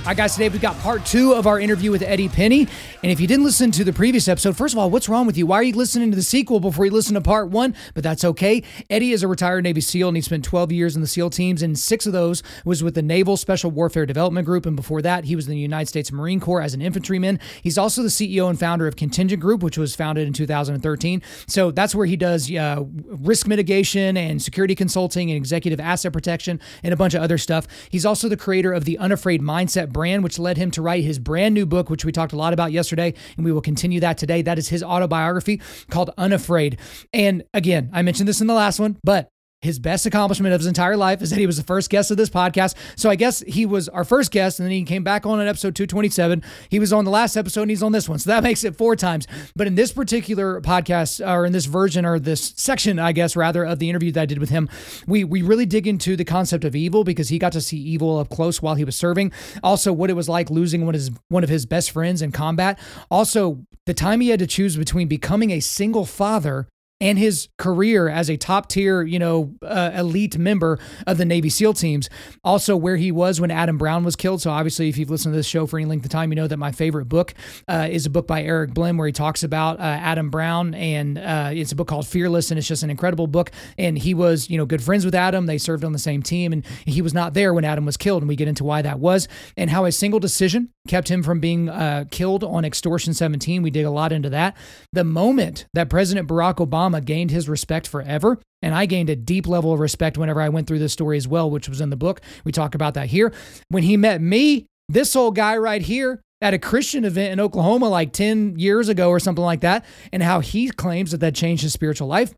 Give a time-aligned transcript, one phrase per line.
[0.00, 2.66] All right, guys, today we've got part two of our interview with Eddie Penney.
[3.02, 5.36] And if you didn't listen to the previous episode, first of all, what's wrong with
[5.36, 5.44] you?
[5.44, 7.74] Why are you listening to the sequel before you listen to part one?
[7.92, 8.62] But that's okay.
[8.88, 11.60] Eddie is a retired Navy SEAL and he spent 12 years in the SEAL teams,
[11.60, 14.64] and six of those was with the Naval Special Warfare Development Group.
[14.64, 17.38] And before that, he was in the United States Marine Corps as an infantryman.
[17.62, 21.20] He's also the CEO and founder of Contingent Group, which was founded in 2013.
[21.46, 26.58] So that's where he does uh, risk mitigation and security consulting and executive asset protection
[26.82, 27.66] and a bunch of other stuff.
[27.90, 31.18] He's also the creator of the Unafraid Mindset brand, which led him to write his
[31.18, 34.18] brand new book, which we talked a lot about yesterday, and we will continue that
[34.18, 34.42] today.
[34.42, 36.78] That is his autobiography called Unafraid.
[37.12, 39.28] And again, I mentioned this in the last one, but
[39.62, 42.16] his best accomplishment of his entire life is that he was the first guest of
[42.16, 42.74] this podcast.
[42.96, 45.46] So I guess he was our first guest, and then he came back on at
[45.46, 46.42] episode 227.
[46.70, 48.18] He was on the last episode, and he's on this one.
[48.18, 49.26] So that makes it four times.
[49.54, 53.64] But in this particular podcast, or in this version, or this section, I guess, rather,
[53.64, 54.68] of the interview that I did with him,
[55.06, 58.18] we, we really dig into the concept of evil because he got to see evil
[58.18, 59.30] up close while he was serving.
[59.62, 62.32] Also, what it was like losing one of his, one of his best friends in
[62.32, 62.78] combat.
[63.10, 66.66] Also, the time he had to choose between becoming a single father
[67.00, 71.48] and his career as a top tier, you know, uh, elite member of the Navy
[71.48, 72.10] SEAL teams.
[72.44, 74.42] Also, where he was when Adam Brown was killed.
[74.42, 76.46] So, obviously, if you've listened to this show for any length of time, you know
[76.46, 77.34] that my favorite book
[77.68, 81.18] uh, is a book by Eric Blehm where he talks about uh, Adam Brown, and
[81.18, 83.50] uh, it's a book called Fearless, and it's just an incredible book.
[83.78, 85.46] And he was, you know, good friends with Adam.
[85.46, 88.22] They served on the same team, and he was not there when Adam was killed.
[88.22, 91.40] And we get into why that was and how a single decision kept him from
[91.40, 93.62] being uh, killed on Extortion 17.
[93.62, 94.56] We dig a lot into that.
[94.92, 98.38] The moment that President Barack Obama Obama gained his respect forever.
[98.62, 101.26] And I gained a deep level of respect whenever I went through this story as
[101.26, 102.20] well, which was in the book.
[102.44, 103.32] We talk about that here.
[103.68, 107.88] When he met me, this old guy right here, at a Christian event in Oklahoma
[107.88, 111.62] like 10 years ago or something like that, and how he claims that that changed
[111.62, 112.34] his spiritual life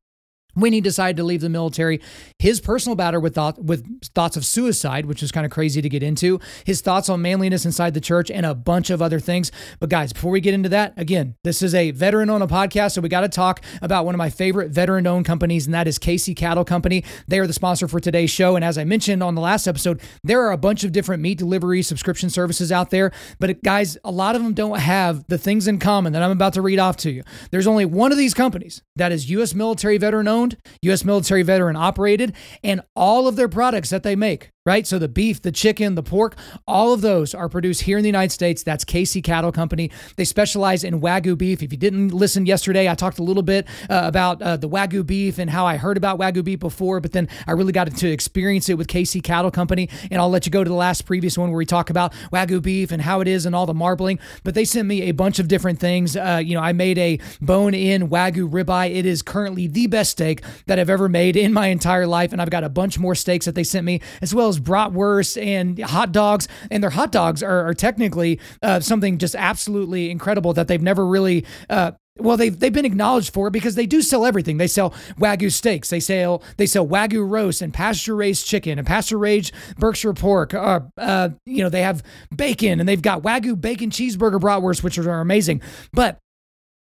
[0.55, 2.01] when he decided to leave the military,
[2.39, 5.89] his personal battle with thought with thoughts of suicide, which is kind of crazy to
[5.89, 9.51] get into, his thoughts on manliness inside the church, and a bunch of other things.
[9.81, 12.93] But guys, before we get into that, again, this is a veteran on a podcast,
[12.93, 15.99] so we got to talk about one of my favorite veteran-owned companies, and that is
[15.99, 17.05] KC Cattle Company.
[17.29, 20.01] They are the sponsor for today's show, and as I mentioned on the last episode,
[20.23, 23.13] there are a bunch of different meat delivery subscription services out there.
[23.39, 26.55] But guys, a lot of them don't have the things in common that I'm about
[26.55, 27.23] to read off to you.
[27.51, 29.55] There's only one of these companies that is U.S.
[29.55, 31.05] military veteran owned U.S.
[31.05, 34.87] military veteran operated, and all of their products that they make right?
[34.87, 36.37] So the beef, the chicken, the pork,
[36.69, 38.63] all of those are produced here in the United States.
[38.63, 39.91] That's KC Cattle Company.
[40.17, 41.65] They specialize in Wagyu beef.
[41.65, 45.05] If you didn't listen yesterday, I talked a little bit uh, about uh, the Wagyu
[45.05, 48.09] beef and how I heard about Wagyu beef before, but then I really got to
[48.09, 49.89] experience it with KC Cattle Company.
[50.13, 52.63] And I'll let you go to the last previous one where we talk about Wagyu
[52.63, 54.21] beef and how it is and all the marbling.
[54.45, 56.17] But they sent me a bunch of different things.
[56.17, 58.95] Uh, you know, I made a bone in Wagyu ribeye.
[58.95, 62.33] It is currently the best steak that I've ever made in my entire life.
[62.33, 65.79] And I've got a bunch more steaks that they sent me, as well bratwurst and
[65.79, 66.49] hot dogs.
[66.71, 71.07] And their hot dogs are, are technically uh, something just absolutely incredible that they've never
[71.07, 71.45] really.
[71.69, 74.59] Uh, well, they've they've been acknowledged for it because they do sell everything.
[74.59, 78.87] They sell wagyu steaks, they sell they sell wagyu roast and pasture raised chicken and
[78.87, 80.53] pasture raised Berkshire pork.
[80.53, 82.03] Uh, uh, you know they have
[82.35, 85.63] bacon and they've got wagyu bacon cheeseburger bratwurst, which are amazing.
[85.93, 86.19] But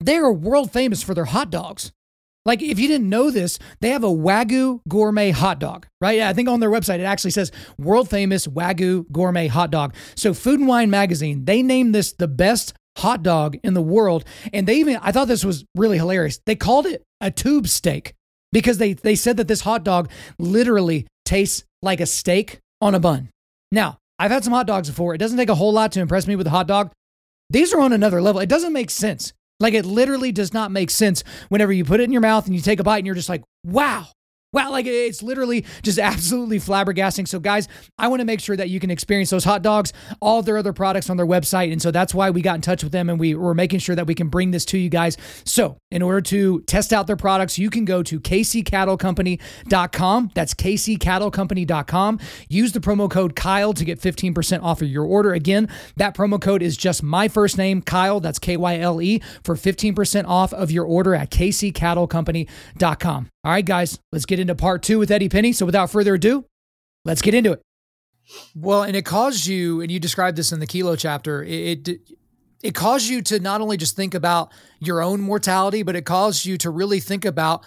[0.01, 1.93] they are world famous for their hot dogs.
[2.49, 6.17] Like, if you didn't know this, they have a Wagyu gourmet hot dog, right?
[6.17, 9.95] Yeah, I think on their website it actually says world famous Wagyu gourmet hot dog.
[10.15, 14.25] So, Food and Wine magazine, they named this the best hot dog in the world.
[14.51, 16.41] And they even, I thought this was really hilarious.
[16.47, 18.15] They called it a tube steak
[18.51, 22.99] because they, they said that this hot dog literally tastes like a steak on a
[22.99, 23.29] bun.
[23.71, 25.15] Now, I've had some hot dogs before.
[25.15, 26.93] It doesn't take a whole lot to impress me with a hot dog.
[27.51, 28.41] These are on another level.
[28.41, 29.35] It doesn't make sense.
[29.61, 32.55] Like it literally does not make sense whenever you put it in your mouth and
[32.55, 34.07] you take a bite and you're just like, wow,
[34.51, 37.29] Wow, like it's literally just absolutely flabbergasting.
[37.29, 37.69] So, guys,
[37.99, 40.73] I want to make sure that you can experience those hot dogs, all their other
[40.73, 41.71] products on their website.
[41.71, 43.95] And so that's why we got in touch with them and we were making sure
[43.95, 45.19] that we can bring this to you guys.
[45.45, 50.31] So, in order to test out their products, you can go to kccattlecompany.com.
[50.35, 52.21] That's kccattlecompany.com.
[52.49, 55.35] Use the promo code Kyle to get 15% off of your order.
[55.35, 58.21] Again, that promo code is just my first name, Kyle.
[58.21, 63.29] That's K Y L E, for 15% off of your order at kccattlecompany.com.
[63.49, 65.55] All right, guys, let's get into part two with Eddie Penney.
[65.55, 66.45] So without further ado,
[67.07, 67.63] let's get into it.
[68.55, 71.43] Well, and it caused you, and you described this in the Kilo chapter.
[71.43, 72.01] It, it
[72.63, 76.45] it caused you to not only just think about your own mortality, but it caused
[76.45, 77.65] you to really think about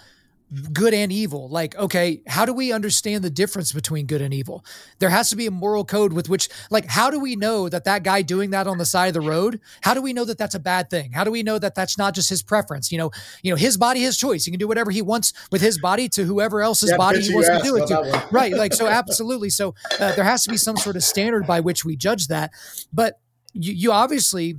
[0.72, 1.48] good and evil.
[1.48, 4.64] Like, okay, how do we understand the difference between good and evil?
[4.98, 7.84] There has to be a moral code with which, like, how do we know that
[7.84, 9.60] that guy doing that on the side of the road?
[9.80, 11.12] How do we know that that's a bad thing?
[11.12, 12.92] How do we know that that's not just his preference?
[12.92, 13.10] You know,
[13.42, 14.44] you know, his body, his choice.
[14.44, 17.34] He can do whatever he wants with his body to whoever else's yeah, body he
[17.34, 18.28] wants to do it to.
[18.30, 18.52] Right.
[18.52, 19.50] Like, so absolutely.
[19.50, 22.50] So uh, there has to be some sort of standard by which we judge that.
[22.92, 23.18] But
[23.52, 24.56] you, you obviously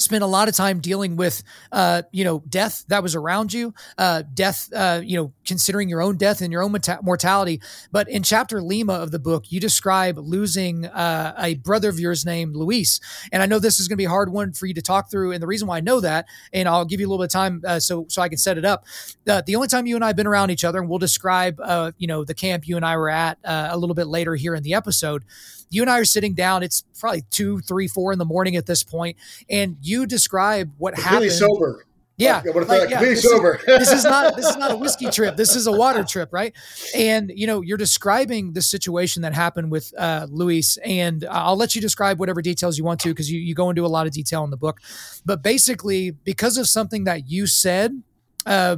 [0.00, 1.42] spent a lot of time dealing with
[1.72, 6.00] uh, you know death that was around you uh, death uh, you know considering your
[6.00, 7.60] own death and your own mortality.
[7.92, 12.24] But in chapter lima of the book you describe losing uh, a brother of yours
[12.24, 13.00] named luis.
[13.32, 15.10] And i know this is going to be a hard one for you to talk
[15.10, 17.26] through and the reason why i know that and i'll give you a little bit
[17.26, 18.84] of time uh, so so i can set it up.
[19.28, 21.60] Uh, the only time you and i have been around each other and we'll describe
[21.98, 24.62] you know the camp you and i were at a little bit later here in
[24.62, 25.24] the episode
[25.70, 26.62] you and I are sitting down.
[26.62, 29.16] It's probably two, three, four in the morning at this point,
[29.48, 31.32] and you describe what happened.
[31.32, 31.86] sober.
[32.20, 33.54] Yeah, like, like, yeah this, sober.
[33.66, 35.36] Is, this is not this is not a whiskey trip.
[35.36, 36.52] This is a water trip, right?
[36.94, 41.74] And you know, you're describing the situation that happened with uh, Luis, and I'll let
[41.74, 44.12] you describe whatever details you want to because you you go into a lot of
[44.12, 44.80] detail in the book.
[45.24, 48.02] But basically, because of something that you said.
[48.46, 48.76] Uh,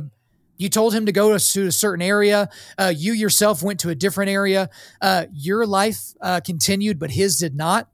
[0.57, 2.49] you told him to go to a certain area.
[2.79, 4.71] Uh, you yourself went to a different area.
[5.01, 7.89] Uh, your life uh, continued, but his did not.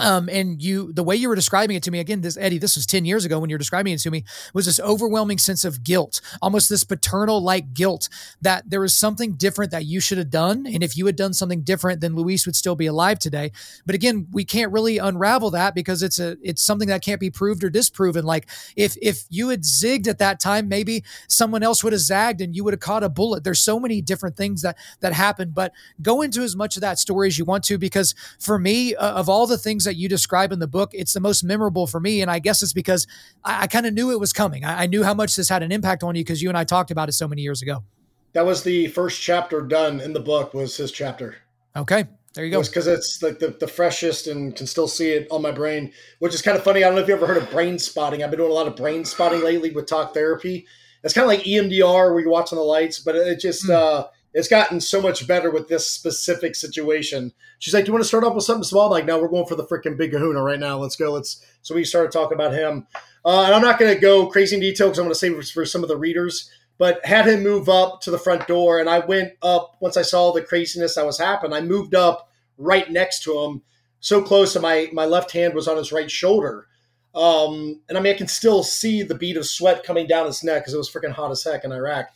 [0.00, 2.76] Um, and you, the way you were describing it to me again, this Eddie, this
[2.76, 4.24] was 10 years ago when you're describing it to me,
[4.54, 8.08] was this overwhelming sense of guilt, almost this paternal like guilt
[8.40, 10.66] that there was something different that you should have done.
[10.66, 13.52] And if you had done something different, then Luis would still be alive today.
[13.84, 17.30] But again, we can't really unravel that because it's a, it's something that can't be
[17.30, 18.24] proved or disproven.
[18.24, 22.40] Like if, if you had zigged at that time, maybe someone else would have zagged
[22.40, 23.44] and you would have caught a bullet.
[23.44, 26.98] There's so many different things that, that happen, but go into as much of that
[26.98, 30.08] story as you want to, because for me, uh, of all the things that you
[30.08, 32.22] describe in the book, it's the most memorable for me.
[32.22, 33.06] And I guess it's because
[33.44, 34.64] I, I kind of knew it was coming.
[34.64, 36.64] I, I knew how much this had an impact on you because you and I
[36.64, 37.84] talked about it so many years ago.
[38.32, 41.36] That was the first chapter done in the book was his chapter.
[41.76, 42.04] Okay.
[42.34, 42.62] There you go.
[42.62, 46.32] Because it's like the, the freshest and can still see it on my brain, which
[46.32, 46.84] is kind of funny.
[46.84, 48.22] I don't know if you ever heard of brain spotting.
[48.22, 50.66] I've been doing a lot of brain spotting lately with talk therapy.
[51.02, 53.74] It's kind of like EMDR where you're watching the lights, but it just, mm.
[53.74, 57.32] uh, it's gotten so much better with this specific situation.
[57.58, 59.28] She's like, "Do you want to start off with something small?" I'm like, no, we're
[59.28, 60.78] going for the freaking big Kahuna right now.
[60.78, 61.12] Let's go.
[61.12, 61.44] Let's.
[61.62, 62.86] So we started talking about him,
[63.24, 65.36] uh, and I'm not going to go crazy in detail because I'm going to save
[65.36, 66.50] it for some of the readers.
[66.78, 70.02] But had him move up to the front door, and I went up once I
[70.02, 71.52] saw the craziness that was happening.
[71.52, 73.62] I moved up right next to him,
[73.98, 76.68] so close to my my left hand was on his right shoulder.
[77.14, 80.44] Um, and I mean, I can still see the bead of sweat coming down his
[80.44, 82.10] neck because it was freaking hot as heck in Iraq.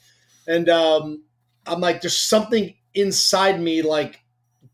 [0.46, 1.24] And um,
[1.66, 4.20] I'm like, there's something inside me like,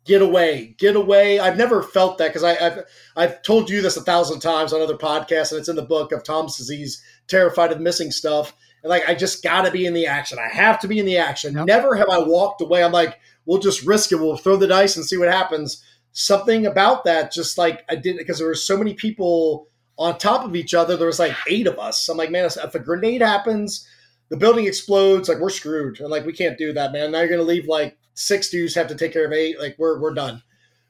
[0.05, 1.39] get away, get away.
[1.39, 2.85] I've never felt that because I've
[3.17, 6.13] I've told you this a thousand times on other podcasts, and it's in the book
[6.13, 8.53] of Tom's disease, terrified of missing stuff.
[8.83, 10.39] And like, I just got to be in the action.
[10.39, 11.55] I have to be in the action.
[11.55, 11.67] Yep.
[11.67, 12.83] Never have I walked away.
[12.83, 14.17] I'm like, we'll just risk it.
[14.17, 15.85] We'll throw the dice and see what happens.
[16.13, 20.45] Something about that, just like I did, because there were so many people on top
[20.45, 20.97] of each other.
[20.97, 22.09] There was like eight of us.
[22.09, 23.87] I'm like, man, if a grenade happens,
[24.31, 27.11] the building explodes, like we're screwed, and like we can't do that, man.
[27.11, 30.01] Now you're gonna leave like six dudes have to take care of eight, like we're
[30.01, 30.43] we're done.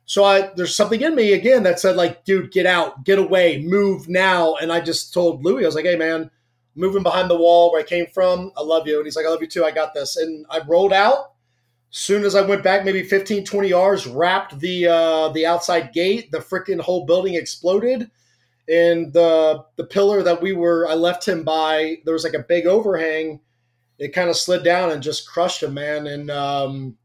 [0.05, 3.63] So I there's something in me again that said like, dude, get out, get away,
[3.63, 4.57] move now.
[4.57, 6.31] And I just told Louis, I was like, hey man,
[6.75, 8.53] moving behind the wall where I came from.
[8.57, 8.97] I love you.
[8.97, 9.65] And he's like, I love you too.
[9.65, 10.17] I got this.
[10.17, 11.33] And I rolled out.
[11.93, 16.31] Soon as I went back, maybe 15, 20 yards, wrapped the uh, the outside gate,
[16.31, 18.11] the freaking whole building exploded
[18.71, 22.39] and the the pillar that we were I left him by there was like a
[22.39, 23.41] big overhang.
[23.99, 26.07] It kind of slid down and just crushed him man.
[26.07, 26.97] And um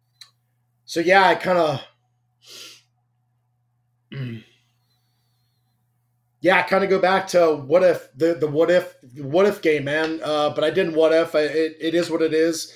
[0.86, 1.82] so yeah I kind of
[6.42, 9.64] yeah I kind of go back to what if the the what if what if
[9.64, 10.22] game man.
[10.24, 11.34] Uh but I didn't what if.
[11.34, 12.72] I, it, it is what it is.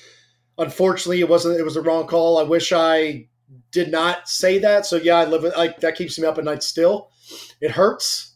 [0.58, 2.39] Unfortunately it wasn't it was the wrong call.
[2.39, 3.27] I wish I
[3.72, 4.88] did not say that.
[4.88, 7.12] So yeah I live like that keeps me up at night still.
[7.62, 8.28] It hurts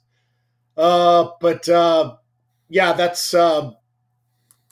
[0.77, 2.15] uh, but uh,
[2.69, 3.71] yeah, that's uh,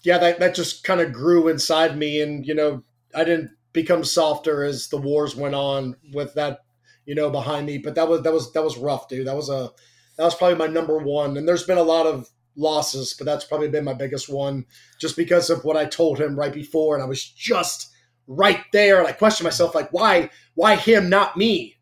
[0.03, 2.83] yeah, that that just kind of grew inside me, and you know,
[3.15, 6.59] I didn't become softer as the wars went on with that,
[7.05, 7.77] you know, behind me.
[7.77, 9.27] But that was that was that was rough, dude.
[9.27, 9.71] That was a
[10.17, 11.37] that was probably my number one.
[11.37, 14.65] And there's been a lot of losses, but that's probably been my biggest one,
[14.99, 17.91] just because of what I told him right before, and I was just
[18.27, 21.77] right there, and I questioned myself, like, why, why him, not me?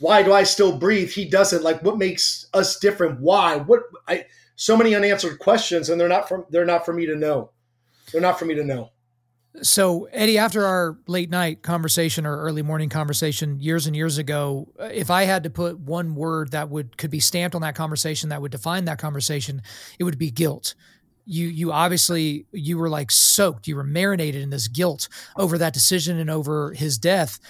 [0.00, 1.10] Why do I still breathe?
[1.10, 1.62] He doesn't.
[1.62, 3.20] Like, what makes us different?
[3.20, 3.56] Why?
[3.56, 3.82] What?
[4.06, 4.26] I
[4.56, 7.50] so many unanswered questions, and they're not from they're not for me to know.
[8.12, 8.90] They're not for me to know.
[9.62, 14.68] So, Eddie, after our late night conversation or early morning conversation years and years ago,
[14.78, 17.74] uh, if I had to put one word that would could be stamped on that
[17.74, 19.62] conversation that would define that conversation,
[19.98, 20.74] it would be guilt.
[21.24, 25.74] You you obviously you were like soaked, you were marinated in this guilt over that
[25.74, 27.40] decision and over his death.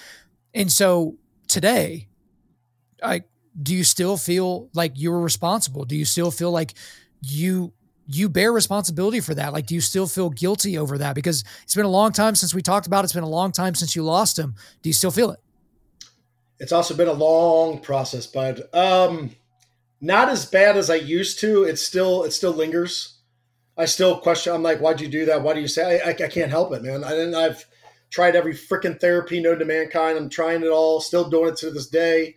[0.53, 2.08] And so today,
[3.03, 3.23] I
[3.61, 5.85] do you still feel like you were responsible?
[5.85, 6.73] Do you still feel like
[7.21, 7.73] you
[8.11, 9.53] you bear responsibility for that.
[9.53, 11.13] Like, do you still feel guilty over that?
[11.13, 13.03] Because it's been a long time since we talked about it.
[13.05, 14.55] It's been a long time since you lost him.
[14.81, 15.39] Do you still feel it?
[16.57, 18.63] It's also been a long process, bud.
[18.73, 19.35] Um,
[20.01, 21.63] not as bad as I used to.
[21.63, 23.19] It still it still lingers.
[23.77, 24.53] I still question.
[24.53, 25.43] I'm like, why'd you do that?
[25.43, 26.01] Why do you say?
[26.01, 27.03] I, I, I can't help it, man.
[27.03, 27.63] I, I've
[28.09, 30.17] tried every freaking therapy known to mankind.
[30.17, 30.99] I'm trying it all.
[30.99, 32.35] Still doing it to this day.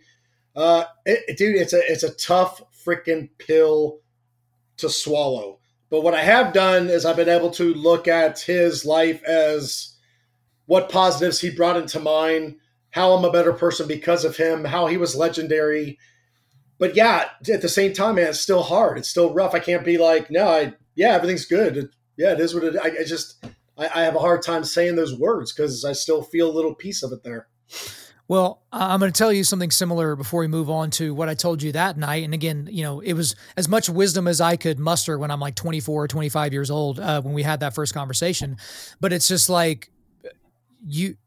[0.55, 3.99] Uh, it, dude, it's a it's a tough freaking pill
[4.77, 5.59] to swallow.
[5.89, 9.95] But what I have done is I've been able to look at his life as
[10.65, 12.57] what positives he brought into mine,
[12.89, 15.99] how I'm a better person because of him, how he was legendary.
[16.79, 18.97] But yeah, at the same time, man, it's still hard.
[18.97, 19.53] It's still rough.
[19.53, 21.77] I can't be like, no, I yeah, everything's good.
[21.77, 22.75] It, yeah, it is what it.
[22.75, 23.43] I, I just
[23.77, 26.75] I, I have a hard time saying those words because I still feel a little
[26.75, 27.47] piece of it there.
[28.27, 31.33] Well, I'm going to tell you something similar before we move on to what I
[31.33, 32.23] told you that night.
[32.23, 35.41] And again, you know, it was as much wisdom as I could muster when I'm
[35.41, 38.57] like 24 or 25 years old uh, when we had that first conversation.
[39.01, 39.91] But it's just like
[40.87, 41.17] you,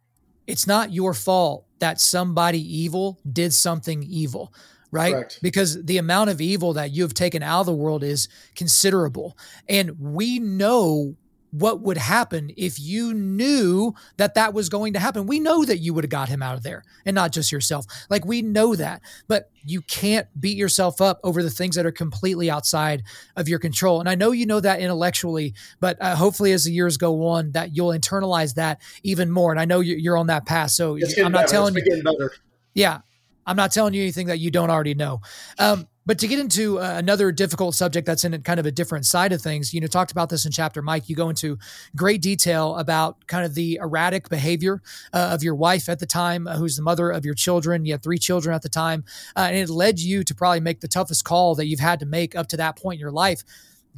[0.46, 4.52] it's not your fault that somebody evil did something evil
[4.92, 5.14] right?
[5.14, 5.38] Correct.
[5.42, 9.36] Because the amount of evil that you have taken out of the world is considerable.
[9.68, 11.16] And we know
[11.50, 15.26] what would happen if you knew that that was going to happen.
[15.26, 17.86] We know that you would have got him out of there and not just yourself.
[18.10, 21.92] Like we know that, but you can't beat yourself up over the things that are
[21.92, 23.02] completely outside
[23.36, 24.00] of your control.
[24.00, 27.52] And I know you know that intellectually, but uh, hopefully as the years go on,
[27.52, 29.50] that you'll internalize that even more.
[29.50, 30.72] And I know you're on that path.
[30.72, 31.48] So I'm not better.
[31.48, 32.30] telling you.
[32.74, 33.00] Yeah,
[33.46, 35.20] I'm not telling you anything that you don't already know.
[35.58, 39.04] Um, but to get into uh, another difficult subject that's in kind of a different
[39.04, 41.08] side of things, you know, talked about this in chapter, Mike.
[41.08, 41.58] You go into
[41.96, 44.80] great detail about kind of the erratic behavior
[45.12, 47.84] uh, of your wife at the time, uh, who's the mother of your children.
[47.84, 49.04] You had three children at the time,
[49.36, 52.06] uh, and it led you to probably make the toughest call that you've had to
[52.06, 53.42] make up to that point in your life.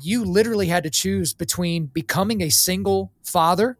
[0.00, 3.78] You literally had to choose between becoming a single father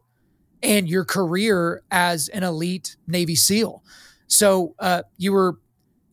[0.61, 3.83] and your career as an elite Navy SEAL.
[4.27, 5.57] So uh, you were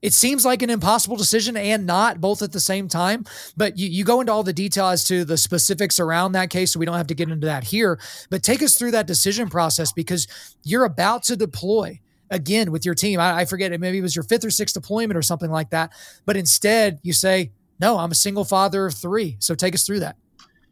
[0.06, 3.24] it seems like an impossible decision and not both at the same time.
[3.56, 6.72] But you, you go into all the detail as to the specifics around that case,
[6.72, 7.98] so we don't have to get into that here.
[8.30, 10.28] But take us through that decision process because
[10.62, 11.98] you're about to deploy
[12.30, 13.18] again with your team.
[13.18, 15.70] I, I forget it, maybe it was your fifth or sixth deployment or something like
[15.70, 15.90] that.
[16.24, 19.34] But instead, you say, No, I'm a single father of three.
[19.40, 20.14] So take us through that.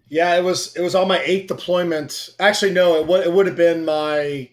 [0.08, 2.30] Yeah, it was it was on my eighth deployment.
[2.38, 4.48] Actually, no, it it would have been my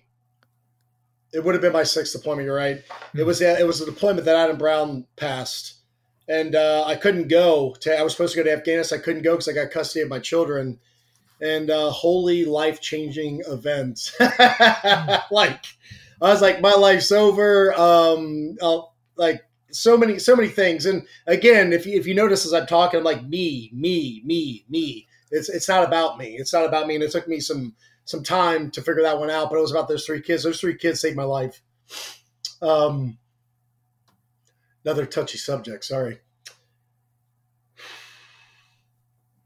[1.33, 2.45] it would have been my sixth deployment.
[2.45, 2.81] You're right.
[3.15, 5.75] It was it was a deployment that Adam Brown passed,
[6.27, 7.75] and uh, I couldn't go.
[7.81, 9.00] To, I was supposed to go to Afghanistan.
[9.00, 10.79] I couldn't go because I got custody of my children,
[11.39, 14.11] and uh, holy life changing event.
[15.31, 15.65] like
[16.21, 17.73] I was like, my life's over.
[17.73, 20.85] Um, I'll, like so many so many things.
[20.85, 24.65] And again, if you, if you notice as I'm talking, I'm like me, me, me,
[24.69, 25.07] me.
[25.31, 26.35] It's it's not about me.
[26.38, 26.95] It's not about me.
[26.95, 27.73] And it took me some
[28.05, 29.50] some time to figure that one out.
[29.50, 30.43] But it was about those three kids.
[30.43, 31.62] Those three kids saved my life.
[32.62, 33.17] Um,
[34.86, 35.86] another touchy subject.
[35.86, 36.20] Sorry.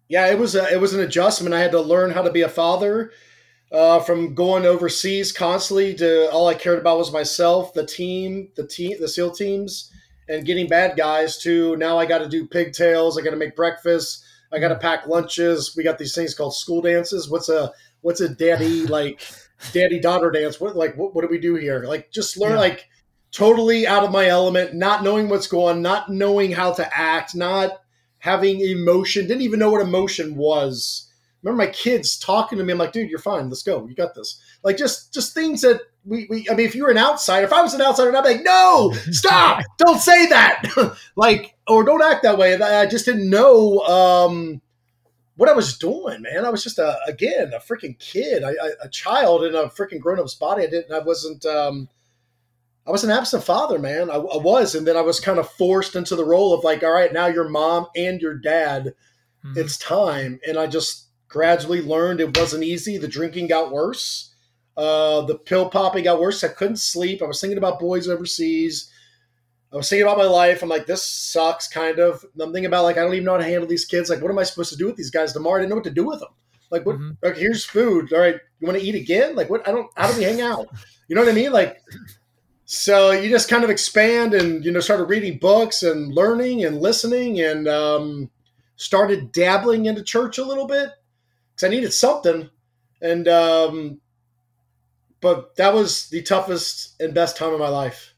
[0.07, 1.55] Yeah, it was a, it was an adjustment.
[1.55, 3.11] I had to learn how to be a father.
[3.71, 8.65] Uh, from going overseas constantly to all I cared about was myself, the team, the
[8.65, 9.91] team, the SEAL teams,
[10.29, 11.39] and getting bad guys.
[11.39, 13.17] To now I got to do pigtails.
[13.17, 14.23] I got to make breakfast.
[14.53, 15.75] I got to pack lunches.
[15.75, 17.29] We got these things called school dances.
[17.29, 17.73] What's a
[18.05, 19.19] what's a daddy like
[19.73, 20.61] daddy daughter dance?
[20.61, 21.83] What like what, what do we do here?
[21.85, 22.59] Like just learn yeah.
[22.59, 22.87] like
[23.31, 27.81] totally out of my element, not knowing what's going, not knowing how to act, not
[28.19, 31.11] having emotion, didn't even know what emotion was.
[31.41, 32.73] Remember my kids talking to me.
[32.73, 33.49] I'm like, dude, you're fine.
[33.49, 33.87] Let's go.
[33.87, 34.39] You got this.
[34.63, 37.53] Like just just things that we, we I mean, if you were an outsider, if
[37.53, 40.95] I was an outsider, I'd be like, no, stop, don't say that.
[41.15, 42.55] like, or don't act that way.
[42.55, 44.61] I just didn't know um
[45.35, 46.45] what I was doing, man.
[46.45, 49.99] I was just a again a freaking kid, I, I, a child in a freaking
[49.99, 50.63] grown up's body.
[50.63, 50.93] I didn't.
[50.93, 51.45] I wasn't.
[51.45, 51.89] Um,
[52.87, 54.11] I was an absent father, man.
[54.11, 56.83] I, I, was, and then I was kind of forced into the role of like,
[56.83, 58.93] all right, now your mom and your dad.
[59.43, 59.59] Mm-hmm.
[59.59, 62.97] It's time, and I just gradually learned it wasn't easy.
[62.97, 64.33] The drinking got worse.
[64.77, 66.43] Uh, the pill popping got worse.
[66.43, 67.21] I couldn't sleep.
[67.21, 68.91] I was thinking about boys overseas.
[69.75, 70.63] I was thinking about my life.
[70.63, 72.25] I'm like, this sucks, kind of.
[72.39, 74.09] I'm thinking about like, I don't even know how to handle these kids.
[74.09, 75.57] Like, what am I supposed to do with these guys tomorrow?
[75.57, 76.29] I didn't know what to do with them.
[76.71, 76.95] Like, what?
[76.95, 77.11] Mm-hmm.
[77.21, 78.11] Like, here's food.
[78.13, 79.35] All right, you You want to eat again?
[79.35, 79.67] Like what?
[79.67, 79.89] I don't.
[79.95, 80.67] How do we hang out?
[81.07, 81.51] You know what I mean?
[81.51, 81.81] Like
[82.65, 86.81] so you just kind of expand and you know started reading books and learning and
[86.81, 88.29] listening and um,
[88.75, 90.89] started dabbling into church a little bit
[91.53, 92.49] because I needed something
[93.01, 94.01] and um,
[95.21, 98.14] but that was the toughest and best time of my life.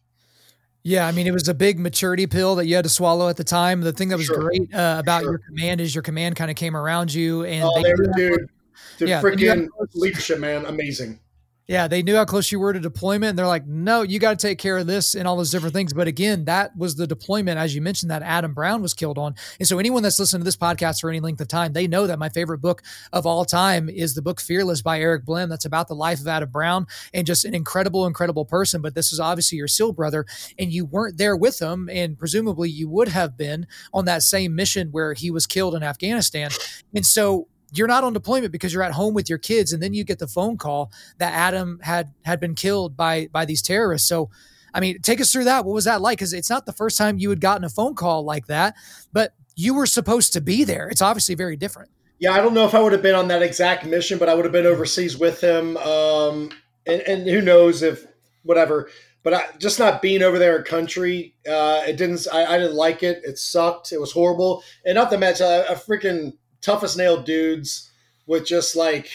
[0.87, 3.35] Yeah, I mean, it was a big maturity pill that you had to swallow at
[3.35, 3.81] the time.
[3.81, 4.39] The thing that was sure.
[4.39, 5.31] great uh, about sure.
[5.31, 8.49] your command is your command kind of came around you, and oh, they, dude,
[8.97, 11.19] the yeah, freaking leadership, man, amazing.
[11.67, 13.31] Yeah, they knew how close you were to deployment.
[13.31, 15.75] And they're like, no, you got to take care of this and all those different
[15.75, 15.91] things.
[15.91, 19.35] But again, that was the deployment, as you mentioned, that Adam Brown was killed on.
[19.59, 22.07] And so anyone that's listened to this podcast for any length of time, they know
[22.07, 25.49] that my favorite book of all time is the book Fearless by Eric Blehm.
[25.49, 28.81] That's about the life of Adam Brown and just an incredible, incredible person.
[28.81, 30.25] But this is obviously your SEAL brother,
[30.57, 31.89] and you weren't there with him.
[31.91, 35.83] And presumably you would have been on that same mission where he was killed in
[35.83, 36.49] Afghanistan.
[36.95, 39.93] And so you're not on deployment because you're at home with your kids and then
[39.93, 44.07] you get the phone call that Adam had had been killed by by these terrorists.
[44.07, 44.29] So
[44.73, 45.65] I mean, take us through that.
[45.65, 46.19] What was that like?
[46.19, 48.75] Because it's not the first time you had gotten a phone call like that,
[49.11, 50.87] but you were supposed to be there.
[50.87, 51.89] It's obviously very different.
[52.19, 54.33] Yeah, I don't know if I would have been on that exact mission, but I
[54.33, 55.77] would have been overseas with him.
[55.77, 56.51] Um,
[56.85, 58.05] and, and who knows if
[58.43, 58.89] whatever.
[59.23, 62.27] But I, just not being over there in country, uh, it didn't.
[62.31, 63.21] I, I, didn't like it.
[63.23, 63.91] It sucked.
[63.91, 64.63] It was horrible.
[64.85, 67.89] And not to mention, a, a freaking toughest nail dudes
[68.25, 69.09] with just like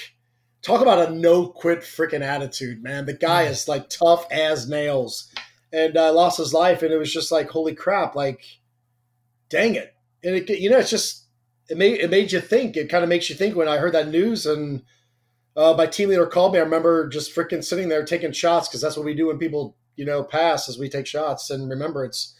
[0.62, 3.06] talk about a no quit freaking attitude, man.
[3.06, 5.28] The guy is like tough as nails
[5.72, 6.82] and uh, lost his life.
[6.82, 8.44] And it was just like, holy crap, like,
[9.48, 9.94] dang it.
[10.22, 11.24] And it, you know, it's just,
[11.68, 12.76] it made, it made you think.
[12.76, 14.82] It kind of makes you think when I heard that news and
[15.56, 16.58] uh, my team leader called me.
[16.58, 19.76] I remember just freaking sitting there taking shots because that's what we do when people,
[19.96, 22.36] you know, pass as we take shots and remembrance.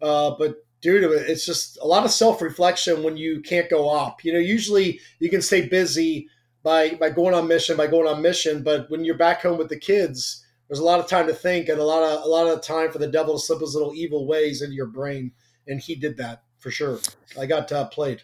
[0.00, 4.22] Uh, but dude, it's just a lot of self reflection when you can't go up.
[4.22, 6.28] You know, usually you can stay busy
[6.62, 9.70] by by going on mission, by going on mission, but when you're back home with
[9.70, 12.46] the kids, there's a lot of time to think and a lot of a lot
[12.46, 15.32] of time for the devil to slip his little evil ways into your brain,
[15.66, 16.98] and he did that for sure.
[17.40, 18.22] I got uh, played.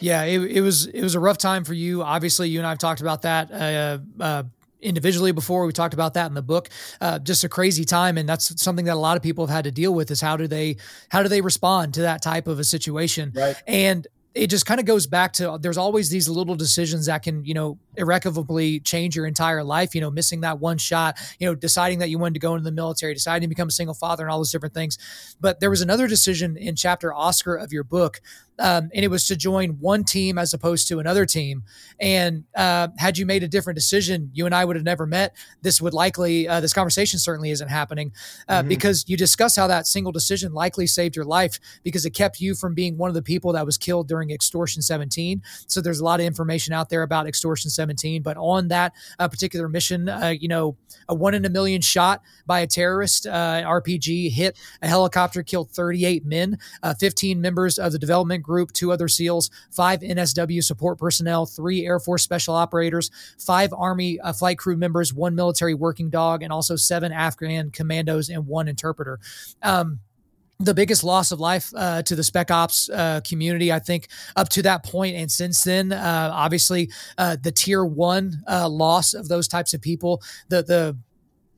[0.00, 2.02] Yeah, it, it was it was a rough time for you.
[2.02, 3.52] Obviously, you and I've talked about that.
[3.52, 4.42] Uh, uh,
[4.82, 5.64] individually before.
[5.66, 6.68] We talked about that in the book.
[7.00, 9.64] Uh, just a crazy time, and that's something that a lot of people have had
[9.64, 10.10] to deal with.
[10.10, 10.76] Is how do they
[11.08, 13.32] how do they respond to that type of a situation?
[13.34, 13.56] Right.
[13.66, 17.44] And it just kind of goes back to there's always these little decisions that can
[17.44, 21.54] you know irrevocably change your entire life you know missing that one shot you know
[21.54, 24.24] deciding that you wanted to go into the military deciding to become a single father
[24.24, 24.98] and all those different things
[25.40, 28.20] but there was another decision in chapter oscar of your book
[28.58, 31.64] um, and it was to join one team as opposed to another team.
[31.98, 35.34] And uh, had you made a different decision, you and I would have never met.
[35.62, 38.12] This would likely, uh, this conversation certainly isn't happening
[38.48, 38.68] uh, mm-hmm.
[38.68, 42.54] because you discuss how that single decision likely saved your life because it kept you
[42.54, 45.42] from being one of the people that was killed during Extortion 17.
[45.66, 48.22] So there's a lot of information out there about Extortion 17.
[48.22, 50.76] But on that uh, particular mission, uh, you know,
[51.08, 55.70] a one in a million shot by a terrorist uh, RPG hit a helicopter, killed
[55.70, 56.58] 38 men,
[56.98, 61.98] 15 members of the development Group, two other SEALs, five NSW support personnel, three Air
[61.98, 66.76] Force special operators, five Army uh, flight crew members, one military working dog, and also
[66.76, 69.18] seven Afghan commandos and one interpreter.
[69.62, 70.00] Um,
[70.58, 74.48] the biggest loss of life uh, to the spec ops uh, community, I think, up
[74.50, 79.28] to that point, and since then, uh, obviously, uh, the tier one uh, loss of
[79.28, 80.96] those types of people, the the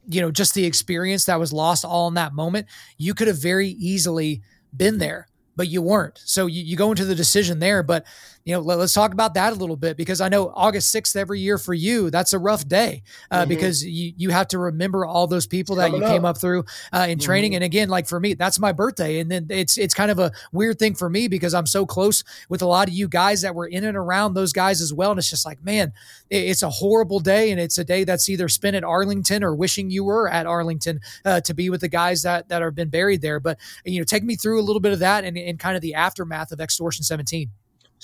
[0.08, 2.66] you know just the experience that was lost all in that moment,
[2.98, 4.42] you could have very easily
[4.76, 6.20] been there but you weren't.
[6.24, 7.82] So you, you go into the decision there.
[7.82, 8.04] But
[8.44, 11.16] you know, let, us talk about that a little bit because I know August 6th
[11.16, 13.48] every year for you, that's a rough day uh, mm-hmm.
[13.48, 16.12] because you, you have to remember all those people that you up.
[16.12, 17.24] came up through uh, in mm-hmm.
[17.24, 17.54] training.
[17.54, 19.20] And again, like for me, that's my birthday.
[19.20, 22.22] And then it's, it's kind of a weird thing for me because I'm so close
[22.50, 25.12] with a lot of you guys that were in and around those guys as well.
[25.12, 25.94] And it's just like, man,
[26.28, 27.50] it, it's a horrible day.
[27.50, 31.00] And it's a day that's either spent at Arlington or wishing you were at Arlington
[31.24, 33.40] uh, to be with the guys that, that have been buried there.
[33.40, 35.80] But, you know, take me through a little bit of that and, and kind of
[35.80, 37.48] the aftermath of Extortion 17.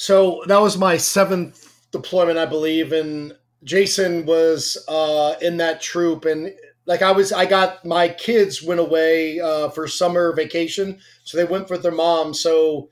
[0.01, 3.35] So that was my seventh deployment, I believe, and
[3.65, 6.55] Jason was uh, in that troop, and
[6.87, 11.45] like I was, I got my kids went away uh, for summer vacation, so they
[11.45, 12.33] went with their mom.
[12.33, 12.89] So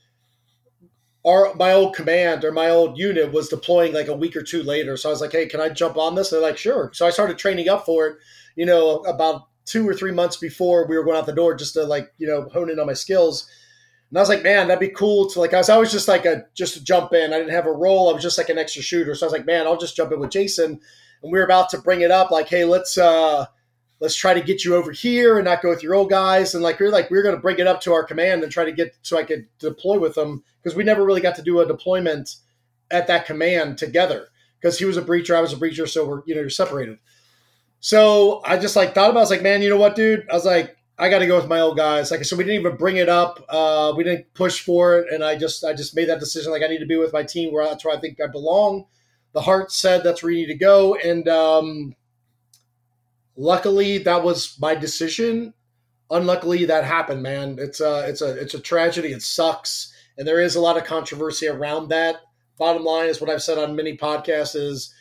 [1.27, 4.63] our my old command or my old unit was deploying like a week or two
[4.63, 4.99] later.
[4.99, 6.31] So I was like, hey, can I jump on this?
[6.31, 6.91] And they're like, sure.
[6.93, 8.19] So I started training up for it.
[8.55, 11.73] You know, about two or three months before we were going out the door, just
[11.73, 13.49] to like you know hone in on my skills.
[14.11, 15.53] And I was like, man, that'd be cool to like.
[15.53, 17.33] I was always just like a just to jump in.
[17.33, 18.09] I didn't have a role.
[18.09, 19.15] I was just like an extra shooter.
[19.15, 20.81] So I was like, man, I'll just jump in with Jason.
[21.23, 23.47] And we were about to bring it up, like, hey, let's uh
[24.01, 26.55] let's try to get you over here and not go with your old guys.
[26.55, 28.43] And like we are like we are going to bring it up to our command
[28.43, 31.35] and try to get so I could deploy with them because we never really got
[31.37, 32.37] to do a deployment
[32.91, 34.29] at that command together
[34.61, 36.99] because he was a breacher, I was a breacher, so we're you know you're separated.
[37.81, 39.19] So I just like thought about.
[39.19, 39.21] It.
[39.21, 40.27] I was like, man, you know what, dude?
[40.31, 42.11] I was like, I got to go with my old guys.
[42.11, 43.45] Like, so we didn't even bring it up.
[43.49, 46.51] Uh, we didn't push for it, and I just I just made that decision.
[46.51, 48.87] Like, I need to be with my team where that's where I think I belong.
[49.33, 51.95] The heart said that's where you need to go, and um,
[53.37, 55.55] luckily that was my decision.
[56.11, 57.57] Unluckily, that happened, man.
[57.61, 59.13] It's a it's a it's a tragedy.
[59.13, 62.17] It sucks, and there is a lot of controversy around that.
[62.59, 64.93] Bottom line is what I've said on many podcasts is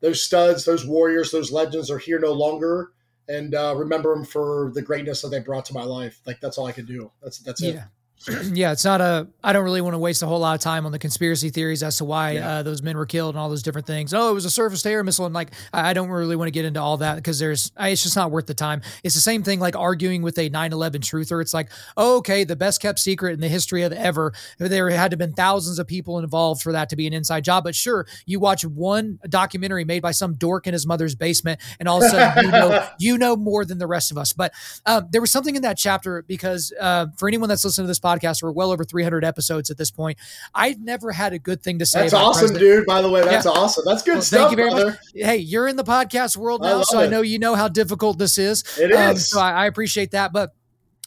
[0.00, 2.90] those studs, those warriors, those legends are here no longer
[3.28, 6.20] and uh, remember them for the greatness that they brought to my life.
[6.26, 7.10] Like that's all I can do.
[7.22, 7.70] That's that's yeah.
[7.70, 7.80] it.
[8.52, 9.28] yeah, it's not a.
[9.44, 11.84] I don't really want to waste a whole lot of time on the conspiracy theories
[11.84, 12.48] as to why yeah.
[12.48, 14.12] uh, those men were killed and all those different things.
[14.12, 16.52] Oh, it was a surface to air missile, and like I don't really want to
[16.52, 17.70] get into all that because there's.
[17.76, 18.82] I, it's just not worth the time.
[19.04, 21.40] It's the same thing like arguing with a 9/11 truther.
[21.40, 24.32] It's like, oh, okay, the best kept secret in the history of ever.
[24.58, 27.44] There had to have been thousands of people involved for that to be an inside
[27.44, 27.62] job.
[27.62, 31.88] But sure, you watch one documentary made by some dork in his mother's basement, and
[31.88, 34.32] all of a sudden you know you know more than the rest of us.
[34.32, 34.52] But
[34.86, 38.00] um, there was something in that chapter because uh, for anyone that's listening to this
[38.00, 38.07] podcast,
[38.42, 40.18] we're well over 300 episodes at this point.
[40.54, 42.02] I've never had a good thing to say.
[42.02, 42.60] That's awesome, President.
[42.60, 42.86] dude.
[42.86, 43.52] By the way, that's yeah.
[43.52, 43.84] awesome.
[43.86, 44.40] That's good well, stuff.
[44.40, 44.90] Thank you very brother.
[44.90, 44.98] much.
[45.14, 47.06] Hey, you're in the podcast world now, I so it.
[47.06, 48.64] I know you know how difficult this is.
[48.78, 49.30] It um, is.
[49.30, 50.32] So I, I appreciate that.
[50.32, 50.54] But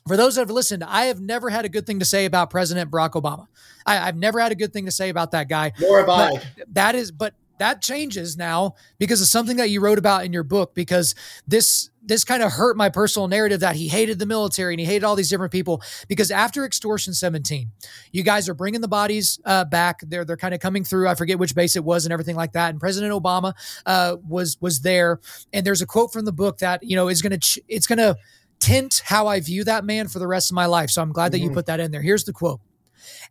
[0.07, 2.49] for those that have listened, I have never had a good thing to say about
[2.49, 3.47] President Barack Obama.
[3.85, 5.73] I, have never had a good thing to say about that guy.
[5.79, 6.41] Nor have I.
[6.71, 10.43] That is, but that changes now because of something that you wrote about in your
[10.43, 11.13] book because
[11.47, 14.85] this this kind of hurt my personal narrative that he hated the military and he
[14.85, 17.71] hated all these different people because after extortion 17
[18.11, 20.01] you guys are bringing the bodies uh, back.
[20.07, 21.07] They're they're kind of coming through.
[21.07, 22.69] I forget which base it was and everything like that.
[22.69, 23.53] And president obama
[23.85, 25.19] uh, was was there.
[25.53, 27.87] And there's a quote from the book that you know is going to ch- it's
[27.87, 28.15] going to
[28.59, 30.89] tint how i view that man for the rest of my life.
[30.89, 31.31] So i'm glad mm-hmm.
[31.31, 31.55] that you mm-hmm.
[31.55, 32.01] put that in there.
[32.01, 32.59] Here's the quote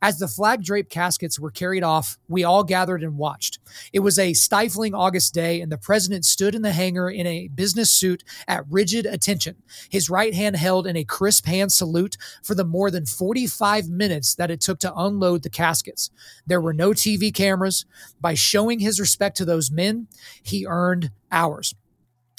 [0.02, 3.58] as the flag draped caskets were carried off, we all gathered and watched.
[3.92, 7.48] It was a stifling August day, and the president stood in the hangar in a
[7.48, 9.56] business suit at rigid attention,
[9.88, 14.34] his right hand held in a crisp hand salute for the more than 45 minutes
[14.34, 16.10] that it took to unload the caskets.
[16.46, 17.84] There were no TV cameras.
[18.20, 20.08] By showing his respect to those men,
[20.42, 21.74] he earned ours.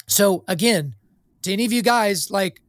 [0.06, 0.94] So, again,
[1.42, 2.60] to any of you guys, like,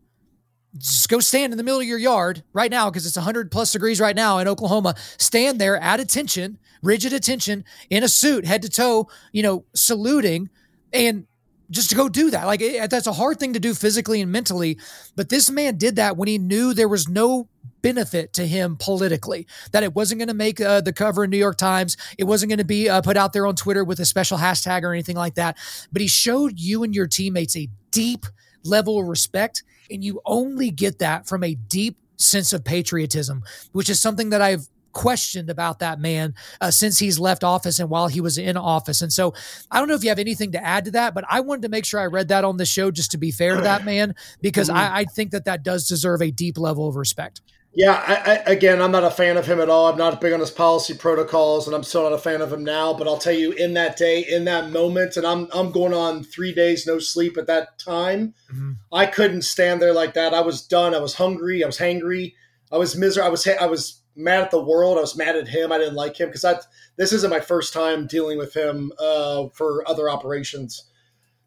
[0.78, 3.72] just go stand in the middle of your yard right now because it's 100 plus
[3.72, 4.96] degrees right now in Oklahoma.
[5.18, 10.50] Stand there at attention, rigid attention, in a suit, head to toe, you know, saluting,
[10.92, 11.28] and
[11.70, 12.46] just to go do that.
[12.46, 14.78] Like it, that's a hard thing to do physically and mentally.
[15.16, 17.50] But this man did that when he knew there was no
[17.82, 21.38] benefit to him politically, that it wasn't going to make uh, the cover in New
[21.38, 21.98] York Times.
[22.18, 24.84] It wasn't going to be uh, put out there on Twitter with a special hashtag
[24.84, 25.58] or anything like that.
[25.92, 28.26] But he showed you and your teammates a deep
[28.64, 33.89] level of respect and you only get that from a deep sense of patriotism, which
[33.89, 38.08] is something that I've questioned about that man uh, since he's left office and while
[38.08, 39.02] he was in office.
[39.02, 39.34] And so
[39.69, 41.69] I don't know if you have anything to add to that, but I wanted to
[41.69, 44.15] make sure I read that on the show just to be fair to that man
[44.41, 44.78] because mm-hmm.
[44.78, 47.41] I, I think that that does deserve a deep level of respect.
[47.76, 49.88] Yeah, I, I, again, I'm not a fan of him at all.
[49.88, 52.64] I'm not big on his policy protocols, and I'm still not a fan of him
[52.64, 52.94] now.
[52.94, 56.24] But I'll tell you, in that day, in that moment, and I'm I'm going on
[56.24, 58.36] three days no sleep at that time.
[58.52, 58.74] Mm-hmm.
[58.92, 60.36] I couldn't stand there like that.
[60.36, 60.94] I was done.
[60.94, 61.64] I was hungry.
[61.64, 62.34] I was hangry.
[62.72, 63.28] I was miserable.
[63.28, 65.00] I was I was mad at the world.
[65.00, 65.72] I was mad at him.
[65.72, 66.60] I didn't like him because I
[66.98, 70.84] this isn't my first time dealing with him uh, for other operations.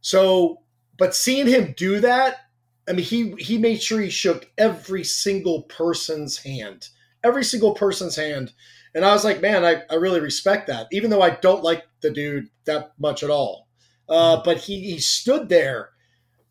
[0.01, 0.63] So,
[0.99, 2.46] but seeing him do that
[2.89, 6.89] I mean, he he made sure he shook every single person's hand,
[7.25, 8.53] every single person's hand,
[8.95, 11.85] and I was like, man, I, I really respect that, even though I don't like
[12.01, 13.69] the dude that much at all.
[14.09, 15.91] Uh, but he he stood there,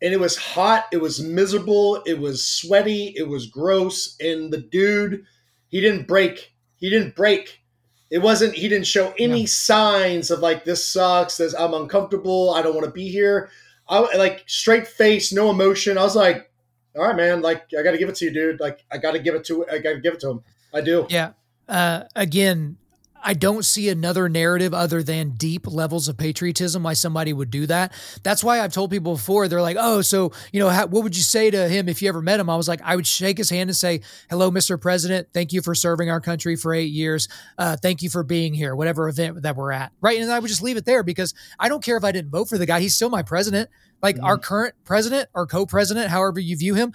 [0.02, 4.60] and it was hot, it was miserable, it was sweaty, it was gross, and the
[4.60, 5.24] dude,
[5.68, 7.62] he didn't break, he didn't break.
[8.08, 8.54] It wasn't.
[8.54, 9.46] He didn't show any yeah.
[9.48, 11.38] signs of like this sucks.
[11.38, 12.54] This I'm uncomfortable.
[12.54, 13.50] I don't want to be here.
[13.88, 15.98] I like straight face, no emotion.
[15.98, 16.50] I was like,
[16.96, 18.60] all right, man, like I got to give it to you, dude.
[18.60, 20.44] Like I got to give it to, I got to give it to him.
[20.74, 21.06] I do.
[21.08, 21.32] Yeah.
[21.68, 22.78] Uh, again,
[23.22, 27.66] I don't see another narrative other than deep levels of patriotism why somebody would do
[27.66, 27.92] that.
[28.22, 31.16] That's why I've told people before, they're like, oh, so, you know, how, what would
[31.16, 32.48] you say to him if you ever met him?
[32.48, 34.00] I was like, I would shake his hand and say,
[34.30, 34.80] hello, Mr.
[34.80, 35.28] President.
[35.32, 37.28] Thank you for serving our country for eight years.
[37.58, 39.92] Uh, thank you for being here, whatever event that we're at.
[40.00, 40.20] Right.
[40.20, 42.48] And I would just leave it there because I don't care if I didn't vote
[42.48, 42.80] for the guy.
[42.80, 43.70] He's still my president.
[44.02, 44.24] Like mm-hmm.
[44.24, 46.92] our current president or co president, however you view him,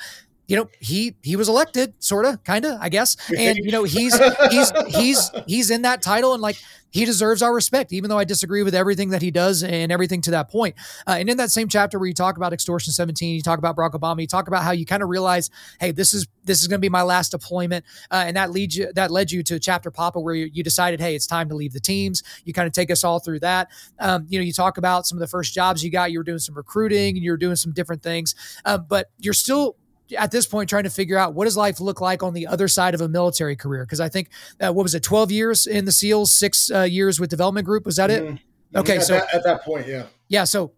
[0.51, 3.15] you know he he was elected sort of kind of i guess.
[3.35, 4.19] And you know he's
[4.51, 6.57] he's he's he's in that title and like
[6.89, 10.19] he deserves our respect even though i disagree with everything that he does and everything
[10.21, 10.75] to that point.
[11.07, 13.77] Uh, and in that same chapter where you talk about extortion 17 you talk about
[13.77, 16.67] barack obama you talk about how you kind of realize hey this is this is
[16.67, 19.57] going to be my last deployment uh, and that leads you that led you to
[19.57, 22.23] chapter papa where you, you, decided hey it's time to leave the teams.
[22.43, 23.69] You kind of take us all through that.
[23.99, 26.23] Um, you know you talk about some of the first jobs you got you were
[26.23, 28.35] doing some recruiting and you were doing some different things.
[28.65, 29.77] Uh, but you're still
[30.17, 32.67] at this point trying to figure out what does life look like on the other
[32.67, 35.85] side of a military career because i think uh, what was it 12 years in
[35.85, 38.35] the seals six uh, years with development group was that mm-hmm.
[38.35, 38.41] it
[38.77, 40.71] okay at so that, at that point yeah yeah so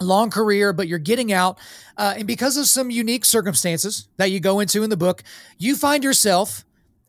[0.00, 1.58] long career but you're getting out
[1.96, 5.22] uh, and because of some unique circumstances that you go into in the book
[5.58, 6.64] you find yourself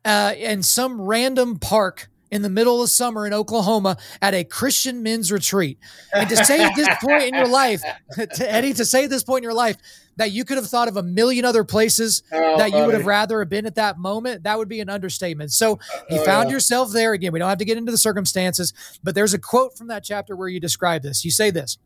[0.06, 5.04] uh, in some random park in the middle of summer in Oklahoma at a Christian
[5.04, 5.80] men's retreat.
[6.14, 7.82] And to say at this point in your life,
[8.36, 9.78] to Eddie, to say at this point in your life
[10.18, 13.06] that you could have thought of a million other places oh, that you would have
[13.06, 15.52] rather have been at that moment, that would be an understatement.
[15.52, 17.32] So you uh, found yourself there again.
[17.32, 18.74] We don't have to get into the circumstances,
[19.04, 21.26] but there's a quote from that chapter where you describe this.
[21.26, 21.78] You say this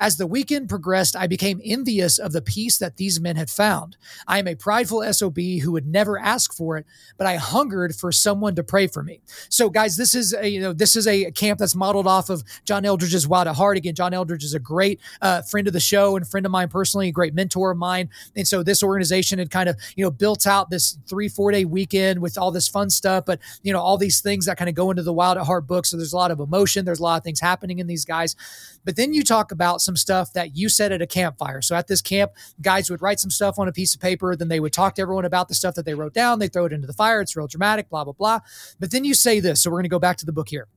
[0.00, 3.96] As the weekend progressed, I became envious of the peace that these men had found.
[4.26, 8.12] I am a prideful SOB who would never ask for it, but I hungered for
[8.12, 9.20] someone to pray for me.
[9.48, 12.42] So, guys, this is a, you know, this is a camp that's modeled off of
[12.64, 13.76] John Eldredge's Wild at Heart.
[13.76, 16.68] Again, John Eldredge is a great uh, friend of the show and friend of mine
[16.68, 18.08] personally, a great mentor of mine.
[18.34, 21.64] And so this organization had kind of, you know, built out this three, four day
[21.64, 24.74] weekend with all this fun stuff, but, you know, all these things that kind of
[24.74, 25.86] go into the Wild at Heart book.
[25.86, 26.84] So there's a lot of emotion.
[26.84, 28.36] There's a lot of things happening in these guys.
[28.84, 31.62] But then you talk about some stuff that you said at a campfire.
[31.62, 34.36] So at this camp, guys would write some stuff on a piece of paper.
[34.36, 36.38] Then they would talk to everyone about the stuff that they wrote down.
[36.38, 37.20] They throw it into the fire.
[37.20, 38.40] It's real dramatic, blah, blah, blah.
[38.78, 39.62] But then you say this.
[39.62, 40.68] So we're going to go back to the book here.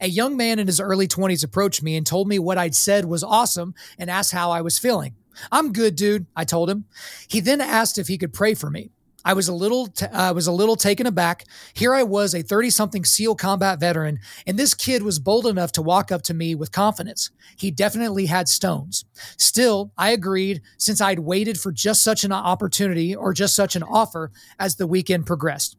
[0.00, 3.04] A young man in his early 20s approached me and told me what I'd said
[3.04, 5.16] was awesome and asked how I was feeling.
[5.52, 6.84] I'm good, dude, I told him.
[7.28, 8.90] He then asked if he could pray for me.
[9.24, 11.44] I was a little t- I was a little taken aback.
[11.72, 15.82] Here I was, a 30-something SEAL combat veteran, and this kid was bold enough to
[15.82, 17.30] walk up to me with confidence.
[17.56, 19.06] He definitely had stones.
[19.38, 23.82] Still, I agreed since I'd waited for just such an opportunity or just such an
[23.82, 25.78] offer as the weekend progressed.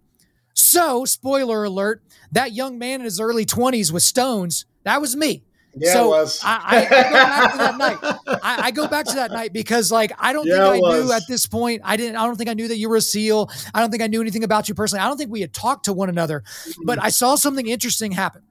[0.55, 5.43] So, spoiler alert, that young man in his early 20s with stones, that was me.
[5.77, 7.97] Yeah, so I, I, I, go back to that night.
[8.27, 11.11] I, I, go back to that night because, like, I don't yeah, think I knew
[11.11, 11.81] at this point.
[11.83, 12.15] I didn't.
[12.15, 13.49] I don't think I knew that you were a SEAL.
[13.73, 15.03] I don't think I knew anything about you personally.
[15.03, 16.41] I don't think we had talked to one another.
[16.41, 16.85] Mm-hmm.
[16.85, 18.43] But I saw something interesting happen.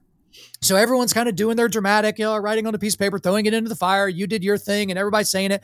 [0.61, 3.17] So everyone's kind of doing their dramatic, you know, writing on a piece of paper,
[3.17, 4.07] throwing it into the fire.
[4.07, 5.61] You did your thing, and everybody's saying it.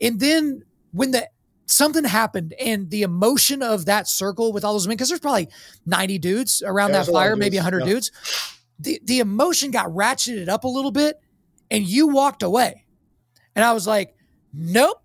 [0.00, 1.28] And then when the
[1.66, 5.48] something happened and the emotion of that circle with all those men because there's probably
[5.86, 7.86] 90 dudes around yeah, that fire maybe 100 yeah.
[7.86, 8.10] dudes
[8.78, 11.20] the, the emotion got ratcheted up a little bit
[11.70, 12.84] and you walked away.
[13.54, 14.14] And i was like
[14.52, 14.98] nope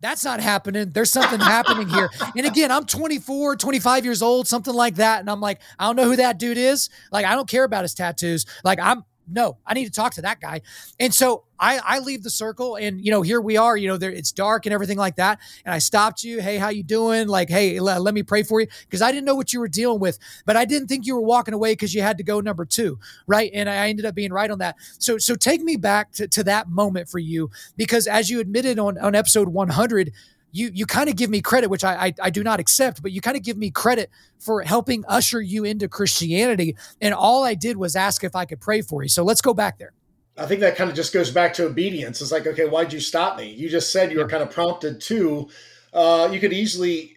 [0.00, 0.90] that's not happening.
[0.90, 2.10] There's something happening here.
[2.36, 5.20] And again i'm 24 25 years old something like that.
[5.20, 6.90] And i'm like i don't know who that dude is.
[7.10, 8.44] Like i don't care about his tattoos.
[8.62, 10.60] Like i'm no, I need to talk to that guy.
[11.00, 13.96] And so I, I leave the circle and, you know, here we are, you know,
[13.96, 15.38] there, it's dark and everything like that.
[15.64, 16.40] And I stopped you.
[16.40, 17.28] Hey, how you doing?
[17.28, 18.66] Like, hey, let, let me pray for you.
[18.90, 21.22] Cause I didn't know what you were dealing with, but I didn't think you were
[21.22, 22.98] walking away because you had to go number two.
[23.26, 23.50] Right.
[23.54, 24.76] And I ended up being right on that.
[24.98, 28.78] So, so take me back to, to that moment for you, because as you admitted
[28.78, 30.12] on, on episode 100,
[30.54, 33.10] you you kind of give me credit, which I, I, I do not accept, but
[33.10, 36.76] you kind of give me credit for helping usher you into Christianity.
[37.00, 39.08] And all I did was ask if I could pray for you.
[39.08, 39.92] So let's go back there.
[40.36, 42.20] I think that kind of just goes back to obedience.
[42.20, 43.50] It's like, okay, why'd you stop me?
[43.50, 45.48] You just said you were kind of prompted to.
[45.92, 47.16] Uh, you could easily,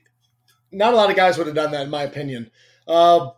[0.71, 2.52] not a lot of guys would have done that, in my opinion.
[2.88, 3.30] Uh,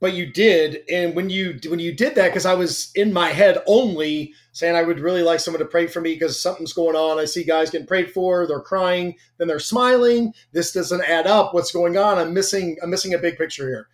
[0.00, 3.28] but you did and when you when you did that because i was in my
[3.28, 6.96] head only saying i would really like someone to pray for me because something's going
[6.96, 7.18] on.
[7.18, 10.34] I see guys getting prayed for they're crying then they're smiling.
[10.52, 11.54] This doesn't add up.
[11.54, 12.18] What's going on?
[12.18, 13.88] I'm missing i'm missing a big picture here.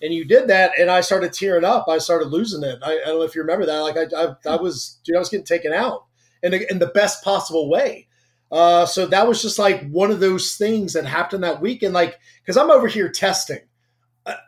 [0.00, 1.86] And you did that and i started tearing up.
[1.88, 2.78] I started losing it.
[2.82, 3.80] I, I don't know if you remember that.
[3.80, 6.06] Like i i, I was dude, i was getting taken out
[6.42, 8.06] in, the, in the best possible way.
[8.50, 12.18] Uh, so that was just like one of those things that happened that weekend like
[12.40, 13.60] because i'm over here testing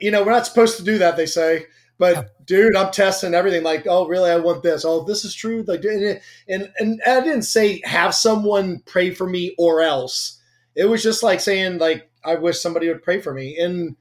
[0.00, 1.66] you know, we're not supposed to do that, they say.
[1.98, 2.24] But yeah.
[2.46, 3.62] dude, I'm testing everything.
[3.62, 4.30] Like, oh, really?
[4.30, 4.86] I want this.
[4.86, 5.62] Oh, this is true.
[5.66, 10.40] Like, and, and and I didn't say have someone pray for me or else.
[10.74, 13.58] It was just like saying like I wish somebody would pray for me.
[13.58, 13.96] And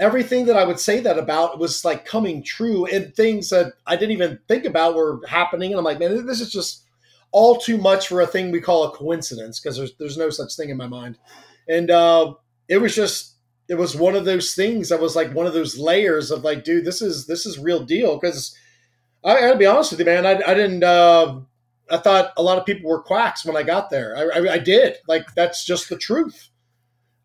[0.00, 3.96] everything that I would say that about was like coming true, and things that I
[3.96, 5.70] didn't even think about were happening.
[5.70, 6.84] And I'm like, man, this is just
[7.30, 10.56] all too much for a thing we call a coincidence because there's there's no such
[10.56, 11.18] thing in my mind.
[11.68, 12.34] And uh,
[12.68, 13.33] it was just
[13.68, 16.64] it was one of those things that was like one of those layers of like,
[16.64, 18.18] dude, this is this is real deal.
[18.18, 18.56] Because
[19.24, 20.84] I, I, gotta be honest with you, man, I, I didn't.
[20.84, 21.40] Uh,
[21.90, 24.16] I thought a lot of people were quacks when I got there.
[24.16, 24.96] I, I, I, did.
[25.06, 26.48] Like that's just the truth.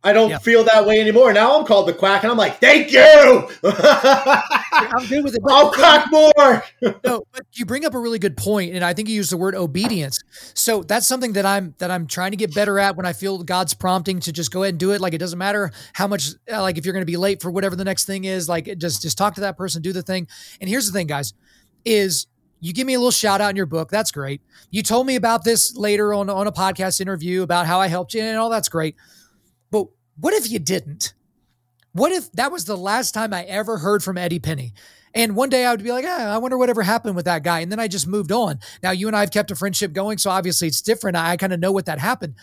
[0.01, 0.43] I don't yep.
[0.43, 1.33] feel that way anymore.
[1.33, 3.49] Now I'm called the quack, and I'm like, thank you.
[3.63, 5.41] I'm good with it.
[5.45, 6.63] I'll quack more.
[7.03, 9.35] no, but you bring up a really good point, and I think you use the
[9.35, 10.19] word obedience.
[10.53, 13.43] So that's something that I'm that I'm trying to get better at when I feel
[13.43, 15.01] God's prompting to just go ahead and do it.
[15.01, 17.51] Like it doesn't matter how much, uh, like if you're going to be late for
[17.51, 20.29] whatever the next thing is, like just just talk to that person, do the thing.
[20.61, 21.33] And here's the thing, guys,
[21.83, 22.27] is
[22.61, 23.89] you give me a little shout out in your book.
[23.89, 24.41] That's great.
[24.71, 28.13] You told me about this later on on a podcast interview about how I helped
[28.13, 28.95] you, and all that's great.
[30.19, 31.13] What if you didn't?
[31.93, 34.73] What if that was the last time I ever heard from Eddie Penney?
[35.13, 37.61] And one day I would be like, ah, I wonder whatever happened with that guy.
[37.61, 38.59] And then I just moved on.
[38.83, 40.19] Now, you and I have kept a friendship going.
[40.19, 41.17] So obviously it's different.
[41.17, 42.35] I, I kind of know what that happened.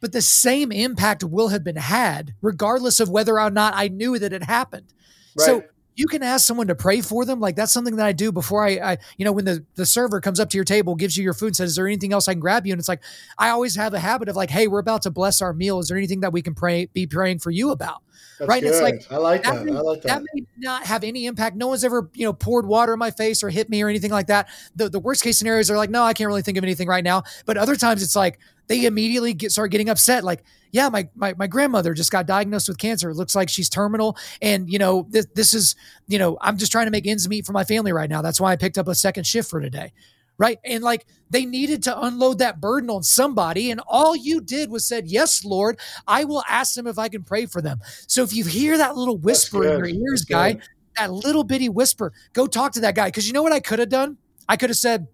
[0.00, 4.18] But the same impact will have been had, regardless of whether or not I knew
[4.18, 4.92] that it happened.
[5.36, 5.46] Right.
[5.46, 5.64] So
[5.98, 7.40] you can ask someone to pray for them.
[7.40, 10.20] Like that's something that I do before I, I, you know, when the, the server
[10.20, 12.34] comes up to your table, gives you your food, says, is there anything else I
[12.34, 12.72] can grab you?
[12.72, 13.02] And it's like,
[13.36, 15.80] I always have a habit of like, Hey, we're about to bless our meal.
[15.80, 18.04] Is there anything that we can pray, be praying for you about?
[18.38, 18.62] That's right.
[18.62, 19.54] it's like, I like that.
[19.54, 19.64] that.
[19.64, 20.20] May, I like that.
[20.20, 21.56] That may not have any impact.
[21.56, 24.12] No one's ever, you know, poured water in my face or hit me or anything
[24.12, 24.48] like that.
[24.76, 27.02] The, the worst case scenarios are like, no, I can't really think of anything right
[27.02, 27.24] now.
[27.44, 30.22] But other times it's like, they immediately get start getting upset.
[30.22, 33.10] Like, yeah, my, my, my grandmother just got diagnosed with cancer.
[33.10, 34.16] It looks like she's terminal.
[34.42, 35.74] And, you know, this, this is,
[36.06, 38.22] you know, I'm just trying to make ends meet for my family right now.
[38.22, 39.92] That's why I picked up a second shift for today.
[40.36, 40.58] Right.
[40.64, 43.72] And like they needed to unload that burden on somebody.
[43.72, 47.24] And all you did was said, Yes, Lord, I will ask them if I can
[47.24, 47.80] pray for them.
[48.06, 50.60] So if you hear that little whisper in your ears, guy,
[50.96, 53.10] that little bitty whisper, go talk to that guy.
[53.10, 54.16] Cause you know what I could have done?
[54.48, 55.08] I could have said,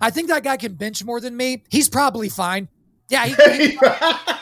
[0.00, 1.64] I think that guy can bench more than me.
[1.68, 2.68] He's probably fine.
[3.08, 3.34] Yeah, he,
[3.66, 3.78] he,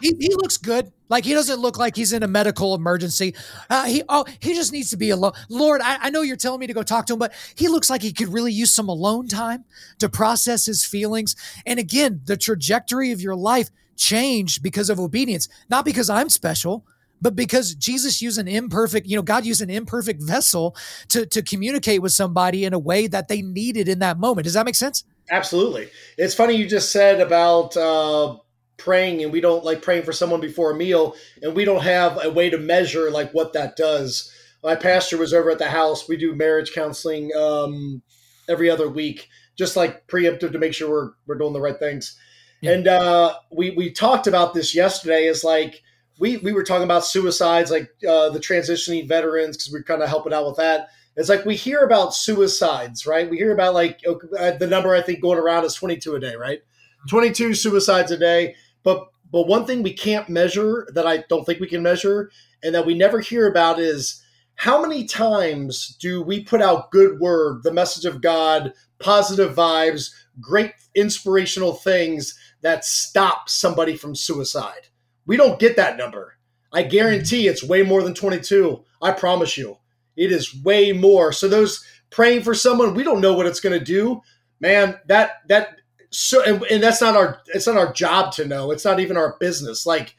[0.00, 0.92] he, he, looks good.
[1.08, 3.34] Like he doesn't look like he's in a medical emergency.
[3.68, 5.32] Uh, he oh he just needs to be alone.
[5.48, 7.90] Lord, I, I know you're telling me to go talk to him, but he looks
[7.90, 9.64] like he could really use some alone time
[9.98, 11.36] to process his feelings.
[11.66, 16.86] And again, the trajectory of your life changed because of obedience, not because I'm special,
[17.20, 20.74] but because Jesus used an imperfect, you know, God used an imperfect vessel
[21.08, 24.44] to to communicate with somebody in a way that they needed in that moment.
[24.44, 25.04] Does that make sense?
[25.30, 25.88] Absolutely.
[26.18, 28.36] It's funny you just said about uh,
[28.80, 32.18] praying, and we don't like praying for someone before a meal, and we don't have
[32.24, 34.32] a way to measure like what that does.
[34.62, 36.08] My pastor was over at the house.
[36.08, 38.02] We do marriage counseling um,
[38.48, 42.18] every other week, just like preemptive to make sure we're we're doing the right things.
[42.60, 42.72] Yeah.
[42.72, 45.24] And uh, we we talked about this yesterday.
[45.24, 45.82] Is like
[46.18, 50.08] we we were talking about suicides, like uh, the transitioning veterans, because we're kind of
[50.08, 50.88] helping out with that.
[51.16, 53.28] It's like we hear about suicides, right?
[53.28, 56.36] We hear about like uh, the number I think going around is 22 a day,
[56.36, 56.60] right?
[57.08, 58.54] 22 suicides a day.
[58.82, 62.30] But but one thing we can't measure that I don't think we can measure
[62.62, 64.22] and that we never hear about is
[64.56, 70.10] how many times do we put out good word, the message of God, positive vibes,
[70.40, 74.88] great inspirational things that stop somebody from suicide?
[75.26, 76.36] We don't get that number.
[76.72, 78.84] I guarantee it's way more than 22.
[79.00, 79.78] I promise you.
[80.16, 81.32] It is way more.
[81.32, 84.20] So those praying for someone, we don't know what it's going to do.
[84.60, 85.79] Man, that that
[86.10, 88.70] so and, and that's not our it's not our job to know.
[88.70, 89.86] It's not even our business.
[89.86, 90.16] Like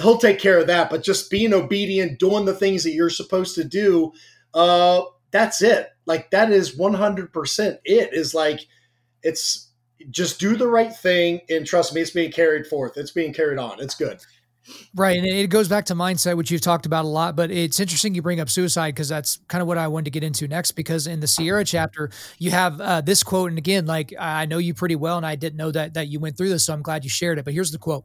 [0.00, 3.54] he'll take care of that, but just being obedient, doing the things that you're supposed
[3.56, 4.12] to do,
[4.54, 5.90] uh that's it.
[6.06, 8.60] Like that is 100% it is like
[9.22, 9.70] it's
[10.10, 12.96] just do the right thing and trust me, it's being carried forth.
[12.96, 13.80] It's being carried on.
[13.80, 14.20] It's good.
[14.94, 15.16] Right.
[15.16, 18.14] And it goes back to mindset, which you've talked about a lot, but it's interesting
[18.14, 20.72] you bring up suicide because that's kind of what I wanted to get into next.
[20.72, 23.50] Because in the Sierra chapter, you have uh, this quote.
[23.50, 26.20] And again, like I know you pretty well, and I didn't know that, that you
[26.20, 26.66] went through this.
[26.66, 27.44] So I'm glad you shared it.
[27.44, 28.04] But here's the quote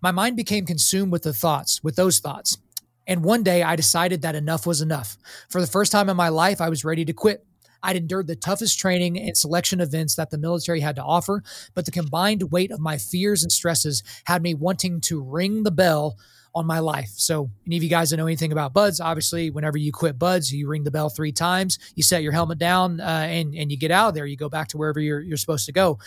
[0.00, 2.58] My mind became consumed with the thoughts, with those thoughts.
[3.06, 5.16] And one day I decided that enough was enough.
[5.50, 7.44] For the first time in my life, I was ready to quit.
[7.82, 11.42] I'd endured the toughest training and selection events that the military had to offer,
[11.74, 15.70] but the combined weight of my fears and stresses had me wanting to ring the
[15.70, 16.16] bell
[16.54, 17.10] on my life.
[17.16, 20.52] So, any of you guys that know anything about BUD/S, obviously, whenever you quit BUD/S,
[20.52, 23.78] you ring the bell three times, you set your helmet down, uh, and and you
[23.78, 24.26] get out of there.
[24.26, 25.98] You go back to wherever you're you're supposed to go.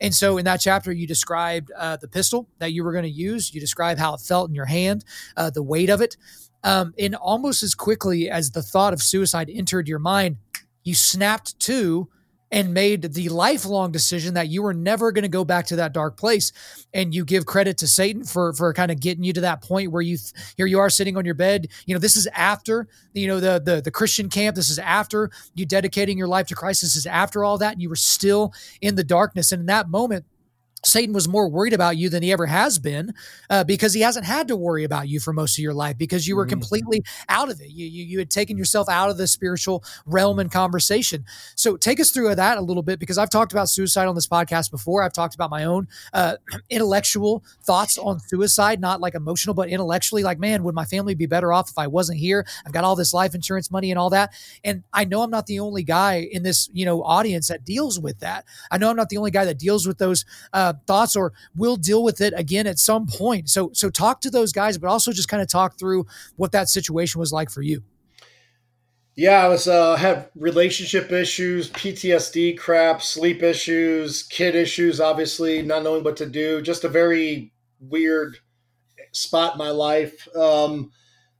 [0.00, 3.10] And so, in that chapter, you described uh, the pistol that you were going to
[3.10, 3.54] use.
[3.54, 5.04] You described how it felt in your hand,
[5.36, 6.16] uh, the weight of it.
[6.62, 10.36] Um, and almost as quickly as the thought of suicide entered your mind,
[10.84, 12.08] you snapped to
[12.52, 15.92] and made the lifelong decision that you were never going to go back to that
[15.92, 16.52] dark place.
[16.92, 19.92] And you give credit to satan for for kind of getting you to that point
[19.92, 20.18] where you
[20.56, 21.68] here you are sitting on your bed.
[21.86, 24.56] You know this is after you know the the, the christian camp.
[24.56, 26.82] This is after you dedicating your life to christ.
[26.82, 29.52] This is after all that and you were still in the darkness.
[29.52, 30.24] And in that moment
[30.84, 33.14] Satan was more worried about you than he ever has been
[33.50, 36.26] uh, because he hasn't had to worry about you for most of your life because
[36.26, 36.50] you were mm-hmm.
[36.50, 37.70] completely out of it.
[37.70, 41.24] You, you, you had taken yourself out of the spiritual realm and conversation.
[41.54, 44.26] So take us through that a little bit because I've talked about suicide on this
[44.26, 45.02] podcast before.
[45.02, 46.36] I've talked about my own uh,
[46.70, 50.22] intellectual thoughts on suicide, not like emotional, but intellectually.
[50.22, 52.46] Like, man, would my family be better off if I wasn't here?
[52.66, 54.32] I've got all this life insurance money and all that,
[54.64, 57.98] and I know I'm not the only guy in this you know audience that deals
[58.00, 58.44] with that.
[58.70, 60.24] I know I'm not the only guy that deals with those.
[60.52, 63.48] Uh, uh, thoughts or we'll deal with it again at some point.
[63.48, 66.06] So so talk to those guys, but also just kind of talk through
[66.36, 67.82] what that situation was like for you.
[69.16, 75.82] Yeah, I was uh, had relationship issues, PTSD crap, sleep issues, kid issues, obviously not
[75.82, 76.62] knowing what to do.
[76.62, 78.38] Just a very weird
[79.12, 80.26] spot in my life.
[80.36, 80.92] Um,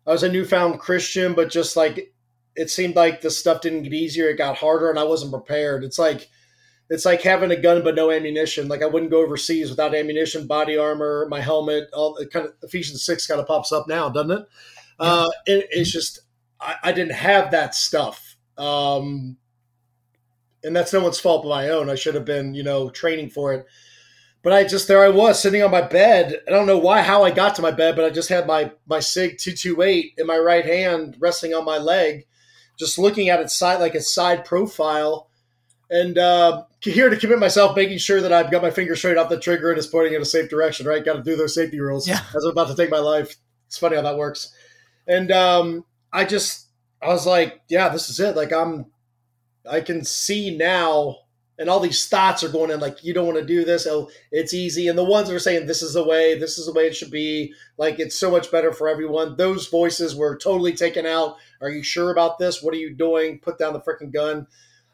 [0.06, 2.12] I was a newfound Christian, but just like
[2.56, 5.84] it seemed like the stuff didn't get easier; it got harder, and I wasn't prepared.
[5.84, 6.28] It's like
[6.90, 8.66] it's like having a gun but no ammunition.
[8.66, 11.88] Like I wouldn't go overseas without ammunition, body armor, my helmet.
[11.94, 14.48] All it kind of Ephesians six kind of pops up now, doesn't it?
[15.00, 15.06] Yeah.
[15.06, 16.20] Uh, it it's just
[16.60, 19.38] I, I, didn't have that stuff, um,
[20.62, 21.88] and that's no one's fault but my own.
[21.88, 23.66] I should have been you know training for it,
[24.42, 26.40] but I just there I was sitting on my bed.
[26.46, 28.72] I don't know why how I got to my bed, but I just had my
[28.88, 32.26] my Sig two two eight in my right hand, resting on my leg,
[32.76, 35.29] just looking at its side like a side profile
[35.90, 39.28] and uh, here to commit myself, making sure that I've got my finger straight off
[39.28, 40.86] the trigger and is pointing in a safe direction.
[40.86, 42.20] Right, got to do those safety rules yeah.
[42.34, 43.34] as I'm about to take my life.
[43.66, 44.54] It's funny how that works.
[45.06, 46.68] And um, I just,
[47.02, 48.36] I was like, yeah, this is it.
[48.36, 48.86] Like I'm,
[49.68, 51.16] I can see now,
[51.58, 52.80] and all these thoughts are going in.
[52.80, 53.86] Like you don't want to do this.
[53.86, 54.86] Oh, it's easy.
[54.86, 56.94] And the ones that are saying this is the way, this is the way it
[56.94, 57.52] should be.
[57.76, 59.36] Like it's so much better for everyone.
[59.36, 61.36] Those voices were totally taken out.
[61.60, 62.62] Are you sure about this?
[62.62, 63.40] What are you doing?
[63.40, 64.46] Put down the freaking gun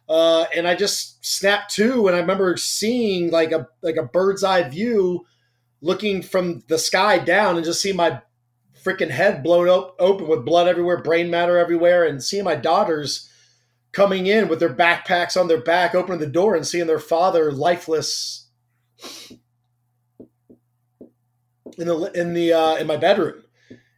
[0.09, 4.45] uh, and I just snapped to, and I remember seeing like a like a bird's
[4.45, 5.27] eye view,
[5.81, 8.21] looking from the sky down, and just seeing my
[8.85, 13.29] freaking head blown up open with blood everywhere, brain matter everywhere, and seeing my daughters
[13.93, 17.51] coming in with their backpacks on their back, opening the door and seeing their father
[17.51, 18.49] lifeless
[21.79, 23.43] in the in the uh, in my bedroom.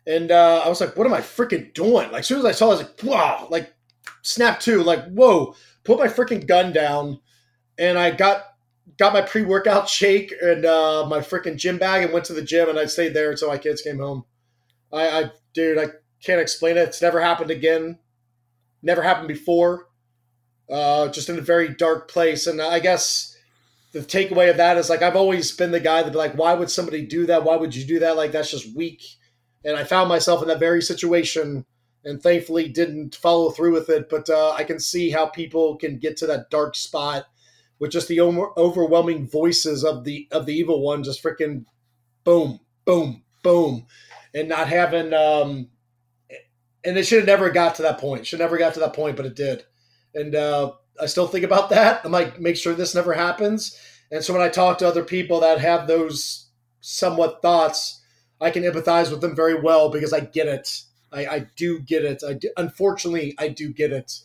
[0.07, 2.53] And uh, I was like, "What am I freaking doing?" Like, as soon as I
[2.53, 3.75] saw, it, I was like, "Wow!" Like,
[4.23, 5.55] snap to, like, "Whoa!"
[5.89, 7.19] Put my freaking gun down,
[7.79, 8.45] and I got
[8.99, 12.43] got my pre workout shake and uh, my freaking gym bag and went to the
[12.43, 14.25] gym, and I stayed there until my kids came home.
[14.93, 15.87] I, I dude, I
[16.23, 16.89] can't explain it.
[16.89, 17.99] It's never happened again.
[18.83, 19.87] Never happened before.
[20.71, 23.35] Uh, just in a very dark place, and I guess
[23.93, 26.53] the takeaway of that is like I've always been the guy that be like, why
[26.53, 27.45] would somebody do that?
[27.45, 28.19] Why would you do that?
[28.19, 29.03] Like that's just weak.
[29.65, 31.65] And I found myself in that very situation
[32.09, 34.09] and thankfully didn't follow through with it.
[34.09, 37.27] But uh, I can see how people can get to that dark spot
[37.79, 41.65] with just the overwhelming voices of the of the evil one, just freaking
[42.25, 43.87] boom, boom, boom,
[44.35, 45.13] and not having.
[45.13, 45.69] Um,
[46.85, 48.27] and it should have never got to that point.
[48.27, 49.65] Should never got to that point, but it did.
[50.15, 52.01] And uh, I still think about that.
[52.05, 53.79] I'm like, make sure this never happens.
[54.11, 56.49] And so when I talk to other people that have those
[56.81, 58.01] somewhat thoughts,
[58.41, 60.83] I can empathize with them very well because I get it.
[61.13, 62.23] I, I do get it.
[62.27, 64.21] I do, unfortunately, I do get it.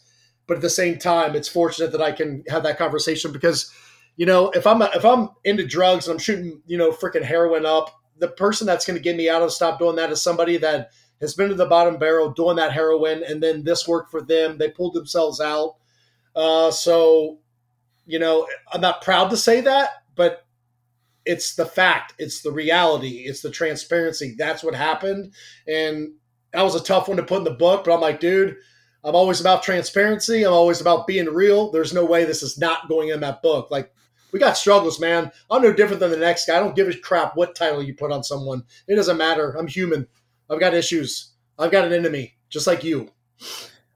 [0.47, 3.71] But at the same time, it's fortunate that I can have that conversation because,
[4.17, 7.65] you know, if I'm if I'm into drugs and I'm shooting, you know, freaking heroin
[7.65, 10.57] up, the person that's going to get me out of stop doing that is somebody
[10.57, 14.21] that has been to the bottom barrel doing that heroin, and then this worked for
[14.21, 14.57] them.
[14.57, 15.75] They pulled themselves out.
[16.35, 17.39] Uh, so,
[18.05, 20.45] you know, I'm not proud to say that, but
[21.25, 24.35] it's the fact, it's the reality, it's the transparency.
[24.37, 25.33] That's what happened,
[25.65, 26.15] and
[26.53, 28.55] that was a tough one to put in the book, but I'm like, dude,
[29.03, 30.43] I'm always about transparency.
[30.43, 31.71] I'm always about being real.
[31.71, 33.69] There's no way this is not going in that book.
[33.69, 33.91] Like,
[34.31, 35.31] we got struggles, man.
[35.51, 36.57] I'm no different than the next guy.
[36.57, 38.63] I don't give a crap what title you put on someone.
[38.87, 39.51] It doesn't matter.
[39.51, 40.07] I'm human.
[40.49, 41.31] I've got issues.
[41.59, 43.11] I've got an enemy, just like you.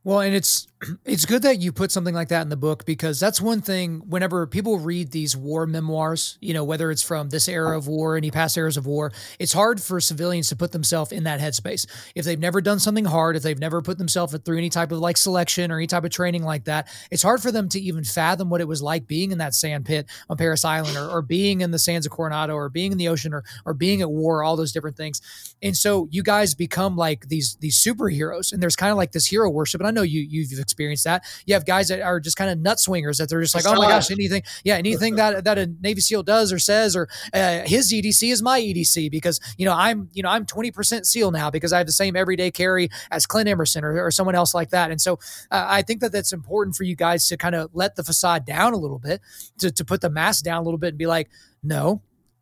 [0.03, 0.67] Well, and it's
[1.05, 4.03] it's good that you put something like that in the book because that's one thing
[4.07, 8.15] whenever people read these war memoirs, you know, whether it's from this era of war,
[8.15, 11.87] any past eras of war, it's hard for civilians to put themselves in that headspace.
[12.13, 14.99] If they've never done something hard, if they've never put themselves through any type of
[14.99, 18.03] like selection or any type of training like that, it's hard for them to even
[18.03, 21.21] fathom what it was like being in that sand pit on Parris Island or, or
[21.23, 24.11] being in the sands of Coronado or being in the ocean or, or being at
[24.11, 25.21] war, all those different things.
[25.63, 29.25] And so you guys become like these these superheroes and there's kind of like this
[29.25, 29.81] hero worship.
[29.81, 31.23] And I know you you've experienced that.
[31.45, 33.75] You have guys that are just kind of nut swingers that they're just like, oh
[33.75, 37.61] my gosh, anything, yeah, anything that that a Navy SEAL does or says or uh,
[37.65, 41.49] his EDC is my EDC because you know I'm you know I'm 20% SEAL now
[41.49, 44.69] because I have the same everyday carry as Clint Emerson or, or someone else like
[44.71, 44.91] that.
[44.91, 45.13] And so
[45.51, 48.45] uh, I think that that's important for you guys to kind of let the facade
[48.45, 49.21] down a little bit,
[49.59, 51.29] to to put the mask down a little bit and be like,
[51.63, 52.01] no,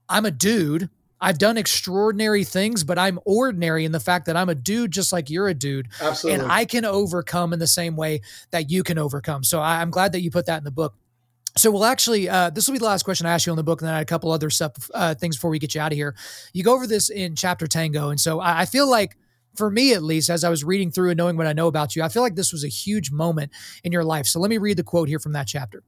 [0.10, 0.90] I'm a dude.
[1.26, 5.12] I've done extraordinary things, but I'm ordinary in the fact that I'm a dude just
[5.12, 5.88] like you're a dude.
[6.00, 6.44] Absolutely.
[6.44, 8.22] And I can overcome in the same way
[8.52, 9.44] that you can overcome.
[9.44, 10.94] So I, am glad that you put that in the book.
[11.58, 13.64] So we'll actually, uh, this will be the last question I ask you on the
[13.64, 15.82] book, and then I had a couple other stuff, uh, things before we get you
[15.82, 16.16] out of here.
[16.54, 19.18] You go over this in chapter Tango, and so I, I feel like,
[19.56, 21.96] for me at least, as I was reading through and knowing what I know about
[21.96, 23.52] you, I feel like this was a huge moment
[23.84, 24.28] in your life.
[24.28, 25.82] So let me read the quote here from that chapter.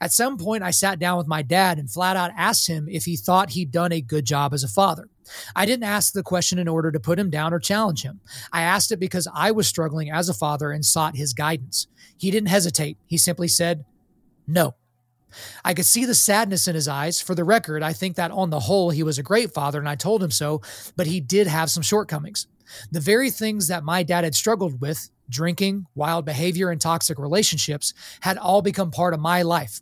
[0.00, 3.04] At some point, I sat down with my dad and flat out asked him if
[3.04, 5.08] he thought he'd done a good job as a father.
[5.54, 8.20] I didn't ask the question in order to put him down or challenge him.
[8.52, 11.88] I asked it because I was struggling as a father and sought his guidance.
[12.16, 12.98] He didn't hesitate.
[13.06, 13.84] He simply said,
[14.46, 14.76] No.
[15.64, 17.20] I could see the sadness in his eyes.
[17.20, 19.88] For the record, I think that on the whole, he was a great father, and
[19.88, 20.62] I told him so,
[20.96, 22.46] but he did have some shortcomings.
[22.90, 27.92] The very things that my dad had struggled with drinking, wild behavior, and toxic relationships
[28.20, 29.80] had all become part of my life.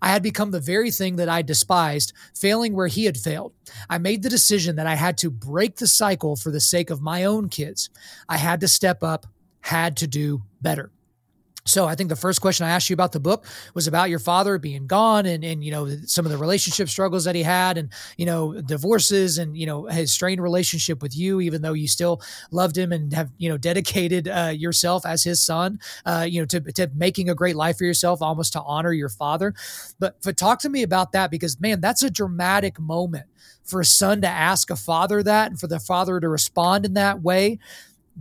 [0.00, 3.52] I had become the very thing that I despised, failing where he had failed.
[3.90, 7.02] I made the decision that I had to break the cycle for the sake of
[7.02, 7.90] my own kids.
[8.28, 9.26] I had to step up,
[9.60, 10.90] had to do better.
[11.66, 13.44] So I think the first question I asked you about the book
[13.74, 17.24] was about your father being gone and, and, you know, some of the relationship struggles
[17.24, 21.40] that he had and, you know, divorces and, you know, his strained relationship with you,
[21.40, 25.42] even though you still loved him and have, you know, dedicated uh, yourself as his
[25.42, 28.92] son, uh, you know, to, to making a great life for yourself, almost to honor
[28.92, 29.52] your father.
[29.98, 33.26] But, but talk to me about that because, man, that's a dramatic moment
[33.64, 36.94] for a son to ask a father that and for the father to respond in
[36.94, 37.58] that way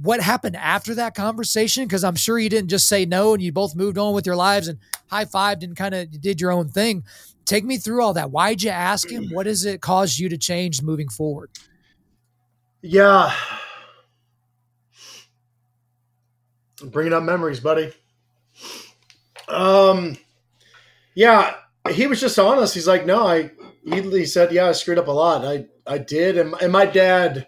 [0.02, 1.86] what happened after that conversation?
[1.86, 4.36] Because I'm sure you didn't just say no and you both moved on with your
[4.36, 4.78] lives and
[5.08, 7.04] high fived and kind of did your own thing.
[7.46, 8.32] Take me through all that.
[8.32, 9.30] Why'd you ask him?
[9.32, 11.52] What has it caused you to change moving forward?
[12.82, 13.34] Yeah.
[16.82, 17.94] I'm bringing up memories, buddy.
[19.48, 20.18] Um,
[21.14, 21.56] yeah,
[21.92, 22.74] he was just honest.
[22.74, 23.52] He's like, no, I,
[23.86, 25.46] he said, yeah, I screwed up a lot.
[25.46, 26.38] I, I did.
[26.38, 27.48] And, and my dad,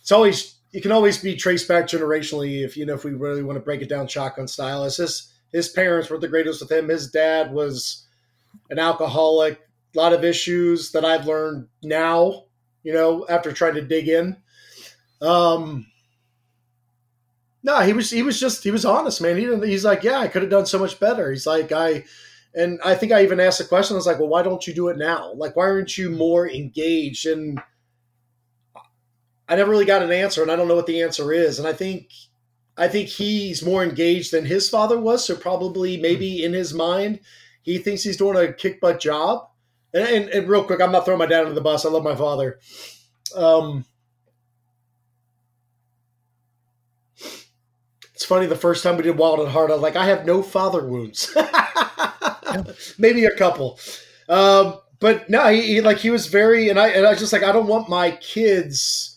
[0.00, 3.42] it's always it can always be traced back generationally if you know if we really
[3.42, 4.84] want to break it down shotgun style.
[4.84, 6.88] His his parents were the greatest with him.
[6.88, 8.06] His dad was
[8.70, 9.60] an alcoholic,
[9.94, 12.44] a lot of issues that I've learned now,
[12.82, 14.36] you know, after trying to dig in.
[15.20, 15.86] Um
[17.62, 19.36] no, he was he was just he was honest, man.
[19.36, 21.30] He didn't, he's like, yeah, I could have done so much better.
[21.30, 22.04] He's like, I
[22.54, 23.94] and I think I even asked the question.
[23.94, 25.32] I was like, well, why don't you do it now?
[25.34, 27.26] Like, why aren't you more engaged?
[27.26, 27.60] And
[29.50, 31.58] I never really got an answer, and I don't know what the answer is.
[31.58, 32.12] And I think
[32.76, 35.24] I think he's more engaged than his father was.
[35.26, 37.18] So probably maybe in his mind,
[37.62, 39.48] he thinks he's doing a kick butt job.
[39.92, 41.84] And, and, and real quick, I'm not throwing my dad under the bus.
[41.84, 42.60] I love my father.
[43.34, 43.84] Um,
[48.14, 48.46] it's funny.
[48.46, 50.86] The first time we did Wild at Heart, I was like, I have no father
[50.86, 51.36] wounds.
[52.98, 53.80] Maybe a couple.
[54.28, 57.32] Um, but no, he, he, like he was very, and I and I was just
[57.32, 59.09] like, I don't want my kids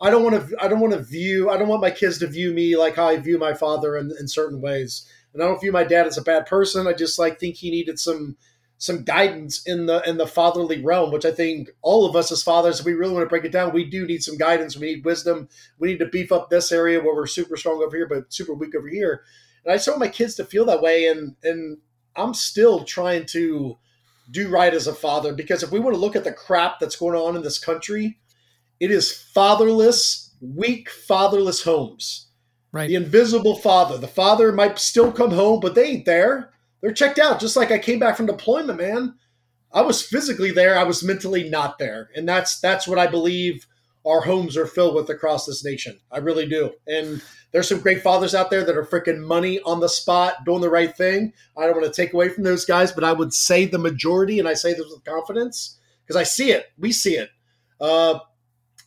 [0.00, 0.56] I don't want to.
[0.62, 1.50] I don't want to view.
[1.50, 4.12] I don't want my kids to view me like how I view my father in,
[4.18, 5.06] in certain ways.
[5.32, 6.86] And I don't view my dad as a bad person.
[6.86, 8.36] I just like think he needed some
[8.78, 12.42] some guidance in the in the fatherly realm, which I think all of us as
[12.42, 14.74] fathers, if we really want to break it down, we do need some guidance.
[14.74, 15.50] We need wisdom.
[15.78, 18.54] We need to beef up this area where we're super strong over here, but super
[18.54, 19.22] weak over here.
[19.64, 21.08] And I just want my kids to feel that way.
[21.08, 21.76] And and
[22.16, 23.76] I'm still trying to
[24.30, 26.96] do right as a father because if we want to look at the crap that's
[26.96, 28.18] going on in this country,
[28.80, 32.28] it is fatherless, weak, fatherless homes.
[32.72, 32.88] Right.
[32.88, 33.98] The invisible father.
[33.98, 36.50] The father might still come home, but they ain't there.
[36.80, 37.40] They're checked out.
[37.40, 39.14] Just like I came back from deployment, man.
[39.72, 40.76] I was physically there.
[40.78, 43.66] I was mentally not there, and that's that's what I believe
[44.06, 46.00] our homes are filled with across this nation.
[46.10, 46.72] I really do.
[46.86, 47.20] And
[47.52, 50.70] there's some great fathers out there that are freaking money on the spot, doing the
[50.70, 51.32] right thing.
[51.56, 54.38] I don't want to take away from those guys, but I would say the majority,
[54.38, 56.66] and I say this with confidence because I see it.
[56.78, 57.30] We see it.
[57.80, 58.20] Uh,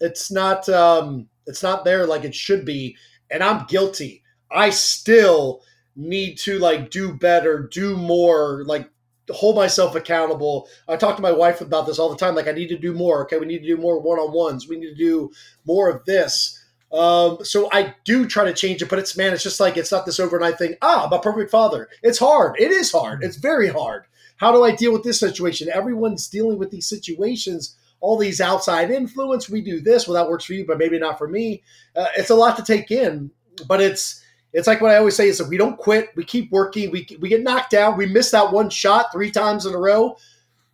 [0.03, 2.97] it's not um, it's not there like it should be,
[3.31, 4.21] and I'm guilty.
[4.51, 5.61] I still
[5.95, 8.89] need to like do better, do more, like
[9.31, 10.67] hold myself accountable.
[10.89, 12.35] I talk to my wife about this all the time.
[12.35, 13.23] Like I need to do more.
[13.23, 14.67] Okay, we need to do more one on ones.
[14.67, 15.31] We need to do
[15.65, 16.59] more of this.
[16.91, 19.91] Um, so I do try to change it, but it's man, it's just like it's
[19.91, 20.75] not this overnight thing.
[20.81, 21.87] Ah, I'm a perfect father.
[22.03, 22.59] It's hard.
[22.59, 23.23] It is hard.
[23.23, 24.03] It's very hard.
[24.35, 25.69] How do I deal with this situation?
[25.73, 29.49] Everyone's dealing with these situations all these outside influence.
[29.49, 30.07] We do this.
[30.07, 31.63] Well, that works for you, but maybe not for me.
[31.95, 33.31] Uh, it's a lot to take in,
[33.65, 36.09] but it's it's like what I always say is that we don't quit.
[36.17, 36.91] We keep working.
[36.91, 37.97] We we get knocked down.
[37.97, 40.17] We miss that one shot three times in a row.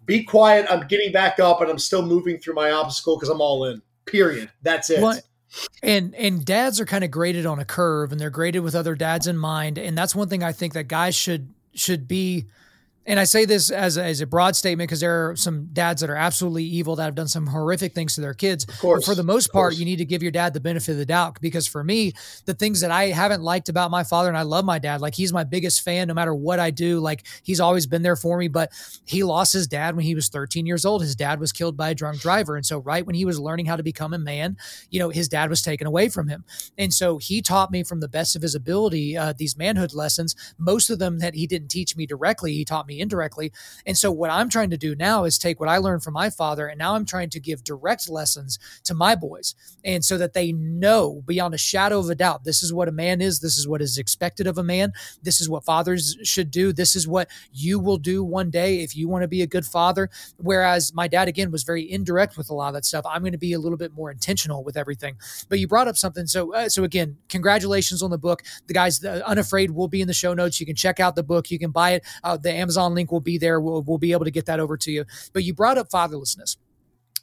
[0.06, 0.66] Be quiet.
[0.72, 3.84] I'm getting back up, and I'm still moving through my obstacle because I'm all in.
[4.08, 4.50] Period.
[4.64, 5.00] That's it.
[5.00, 5.22] What?
[5.84, 8.96] And and dads are kind of graded on a curve, and they're graded with other
[8.96, 9.78] dads in mind.
[9.78, 12.48] And that's one thing I think that guys should should be
[13.10, 16.02] and I say this as a, as a broad statement because there are some dads
[16.02, 18.66] that are absolutely evil that have done some horrific things to their kids.
[18.66, 20.92] Of course, but for the most part, you need to give your dad the benefit
[20.92, 22.14] of the doubt because for me,
[22.46, 25.16] the things that I haven't liked about my father, and I love my dad, like
[25.16, 27.00] he's my biggest fan no matter what I do.
[27.00, 28.72] Like he's always been there for me, but
[29.06, 31.02] he lost his dad when he was 13 years old.
[31.02, 32.56] His dad was killed by a drunk driver.
[32.56, 34.56] And so, right when he was learning how to become a man,
[34.92, 36.46] you know, his dad was taken away from him.
[36.78, 40.36] And so he taught me from the best of his ability uh, these manhood lessons.
[40.60, 43.52] Most of them that he didn't teach me directly, he taught me indirectly.
[43.86, 46.30] And so what I'm trying to do now is take what I learned from my
[46.30, 49.56] father and now I'm trying to give direct lessons to my boys.
[49.84, 52.92] And so that they know beyond a shadow of a doubt this is what a
[52.92, 56.52] man is, this is what is expected of a man, this is what fathers should
[56.52, 59.48] do, this is what you will do one day if you want to be a
[59.48, 60.10] good father.
[60.38, 63.06] Whereas my dad again was very indirect with a lot of that stuff.
[63.08, 65.18] I'm going to be a little bit more intentional with everything.
[65.48, 68.44] But you brought up something so uh, so again, congratulations on the book.
[68.68, 70.60] The guys the Unafraid will be in the show notes.
[70.60, 71.52] You can check out the book.
[71.52, 72.04] You can buy it.
[72.24, 73.60] Uh, the Amazon link will be there.
[73.60, 75.06] We'll, we'll be able to get that over to you.
[75.34, 76.58] But you brought up fatherlessness.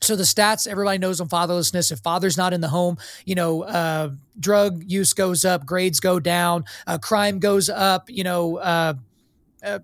[0.01, 1.91] So the stats everybody knows on fatherlessness.
[1.91, 6.21] If father's not in the home, you know, uh, drug use goes up, grades go
[6.21, 8.11] down, uh, crime goes up.
[8.11, 8.95] You know, uh,
[9.65, 9.79] uh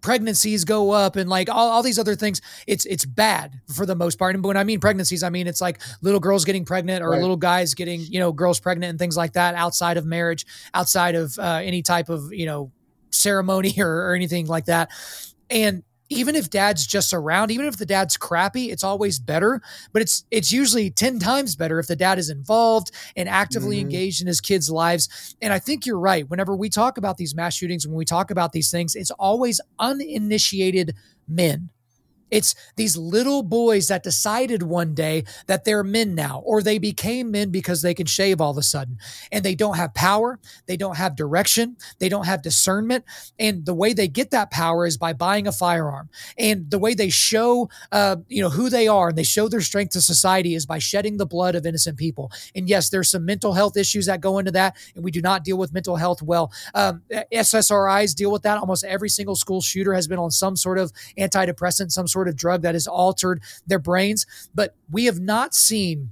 [0.00, 3.94] pregnancies go up and like all, all these other things it's it's bad for the
[3.94, 7.02] most part and when i mean pregnancies i mean it's like little girls getting pregnant
[7.02, 7.20] or right.
[7.20, 11.14] little guys getting you know girls pregnant and things like that outside of marriage outside
[11.14, 12.70] of uh, any type of you know
[13.10, 14.90] ceremony or, or anything like that
[15.50, 19.62] and even if dad's just around, even if the dad's crappy, it's always better.
[19.92, 23.86] But it's it's usually 10 times better if the dad is involved and actively mm-hmm.
[23.86, 25.36] engaged in his kids' lives.
[25.40, 26.28] And I think you're right.
[26.28, 29.60] Whenever we talk about these mass shootings, when we talk about these things, it's always
[29.78, 30.94] uninitiated
[31.28, 31.70] men
[32.30, 37.30] it's these little boys that decided one day that they're men now, or they became
[37.30, 38.98] men because they can shave all of a sudden.
[39.32, 43.04] And they don't have power, they don't have direction, they don't have discernment.
[43.38, 46.08] And the way they get that power is by buying a firearm.
[46.38, 49.60] And the way they show, uh, you know, who they are and they show their
[49.60, 52.30] strength to society is by shedding the blood of innocent people.
[52.54, 55.44] And yes, there's some mental health issues that go into that, and we do not
[55.44, 56.52] deal with mental health well.
[56.74, 57.02] Um,
[57.32, 58.58] SSRIs deal with that.
[58.58, 62.28] Almost every single school shooter has been on some sort of antidepressant, some sort sort
[62.28, 64.26] of drug that has altered their brains.
[64.54, 66.10] But we have not seen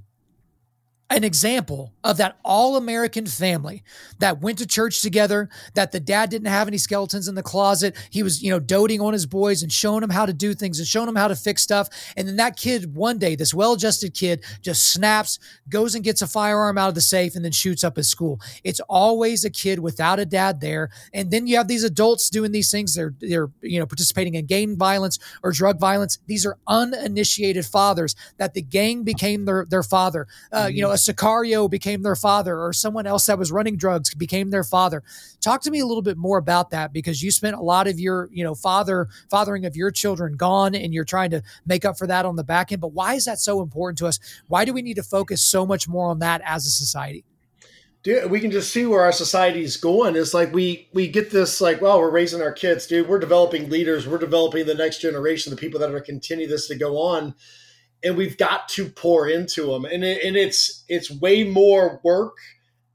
[1.11, 3.83] an example of that all American family
[4.19, 7.95] that went to church together, that the dad didn't have any skeletons in the closet.
[8.11, 10.77] He was, you know, doting on his boys and showing them how to do things
[10.77, 11.89] and showing them how to fix stuff.
[12.15, 16.21] And then that kid, one day, this well adjusted kid just snaps, goes and gets
[16.21, 18.39] a firearm out of the safe and then shoots up his school.
[18.63, 20.91] It's always a kid without a dad there.
[21.11, 22.93] And then you have these adults doing these things.
[22.93, 26.19] They're, they're, you know, participating in gang violence or drug violence.
[26.27, 30.27] These are uninitiated fathers that the gang became their, their father.
[30.51, 30.69] Uh.
[30.71, 34.63] You know, Sicario became their father or someone else that was running drugs became their
[34.63, 35.03] father.
[35.41, 37.99] Talk to me a little bit more about that because you spent a lot of
[37.99, 41.97] your, you know, father fathering of your children gone and you're trying to make up
[41.97, 42.81] for that on the back end.
[42.81, 44.19] But why is that so important to us?
[44.47, 47.25] Why do we need to focus so much more on that as a society?
[48.01, 50.15] Dude, we can just see where our society is going.
[50.15, 53.09] It's like we we get this like, well, we're raising our kids, dude.
[53.09, 54.07] We're developing leaders.
[54.07, 56.97] We're developing the next generation, the people that are going to continue this to go
[56.97, 57.35] on
[58.03, 62.37] and we've got to pour into them and, it, and it's it's way more work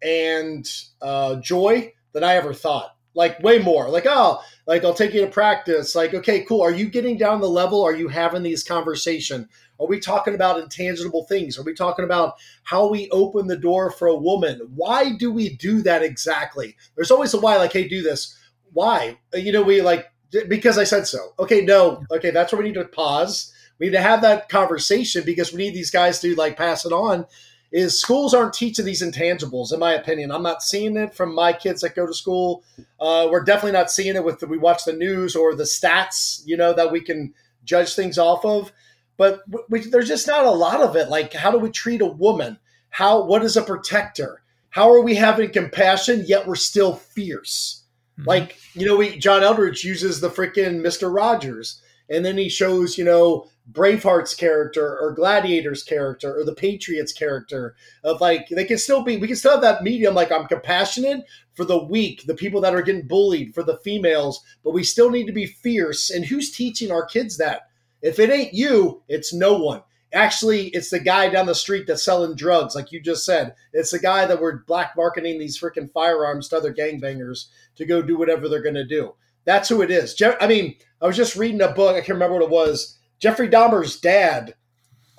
[0.02, 0.70] and
[1.02, 2.90] uh, joy than i ever thought.
[3.16, 3.88] Like way more.
[3.88, 5.94] Like oh like i'll take you to practice.
[5.94, 6.62] Like okay cool.
[6.62, 7.82] Are you getting down the level?
[7.82, 9.48] Are you having these conversation?
[9.78, 11.58] Are we talking about intangible things?
[11.58, 12.34] Are we talking about
[12.64, 14.60] how we open the door for a woman?
[14.74, 16.76] Why do we do that exactly?
[16.96, 18.36] There's always a why like hey do this.
[18.72, 19.18] Why?
[19.32, 20.06] You know we like
[20.48, 21.34] because i said so.
[21.38, 22.04] Okay no.
[22.10, 25.58] Okay that's where we need to pause we need to have that conversation because we
[25.58, 27.26] need these guys to like pass it on.
[27.72, 30.30] Is schools aren't teaching these intangibles, in my opinion.
[30.30, 32.62] I'm not seeing it from my kids that go to school.
[33.00, 36.40] Uh, we're definitely not seeing it with the, we watch the news or the stats,
[36.44, 38.70] you know, that we can judge things off of.
[39.16, 41.08] But we, there's just not a lot of it.
[41.08, 42.58] Like, how do we treat a woman?
[42.90, 44.42] How what is a protector?
[44.70, 47.82] How are we having compassion yet we're still fierce?
[48.20, 48.28] Mm-hmm.
[48.28, 52.96] Like, you know, we John Eldredge uses the freaking Mister Rogers, and then he shows,
[52.96, 58.76] you know, Braveheart's character or Gladiator's character or the Patriots character of like they can
[58.76, 62.34] still be we can still have that medium like I'm compassionate for the weak, the
[62.34, 66.10] people that are getting bullied, for the females, but we still need to be fierce.
[66.10, 67.68] And who's teaching our kids that?
[68.02, 69.82] If it ain't you, it's no one.
[70.12, 73.54] Actually, it's the guy down the street that's selling drugs, like you just said.
[73.72, 77.46] It's the guy that we're black marketing these freaking firearms to other gangbangers
[77.76, 79.14] to go do whatever they're going to do.
[79.44, 80.20] That's who it is.
[80.40, 81.96] I mean, I was just reading a book.
[81.96, 84.54] I can't remember what it was Jeffrey Dahmer's dad,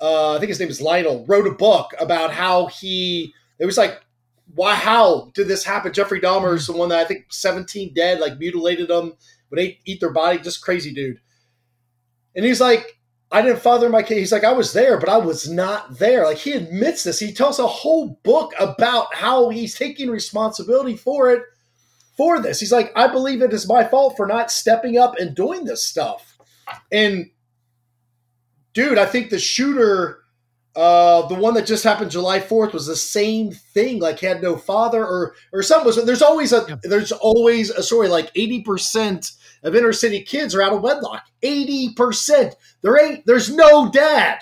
[0.00, 3.32] uh, I think his name is Lionel, wrote a book about how he.
[3.58, 4.00] It was like,
[4.54, 4.74] why?
[4.74, 5.92] How did this happen?
[5.92, 9.14] Jeffrey Dahmer's the one that I think 17 dead, like mutilated them,
[9.50, 11.20] would eat, eat their body, just crazy dude.
[12.34, 12.98] And he's like,
[13.32, 14.18] I didn't father my kid.
[14.18, 16.24] He's like, I was there, but I was not there.
[16.24, 17.18] Like he admits this.
[17.18, 21.42] He tells a whole book about how he's taking responsibility for it,
[22.16, 22.60] for this.
[22.60, 25.84] He's like, I believe it is my fault for not stepping up and doing this
[25.84, 26.38] stuff.
[26.92, 27.30] And
[28.76, 30.18] dude, I think the shooter,
[30.76, 34.00] uh, the one that just happened July 4th was the same thing.
[34.00, 36.76] Like had no father or or something was there's always a yeah.
[36.82, 41.24] there's always a story like 80% of inner city kids are out of wedlock.
[41.42, 42.54] 80%.
[42.82, 44.40] There ain't there's no dad.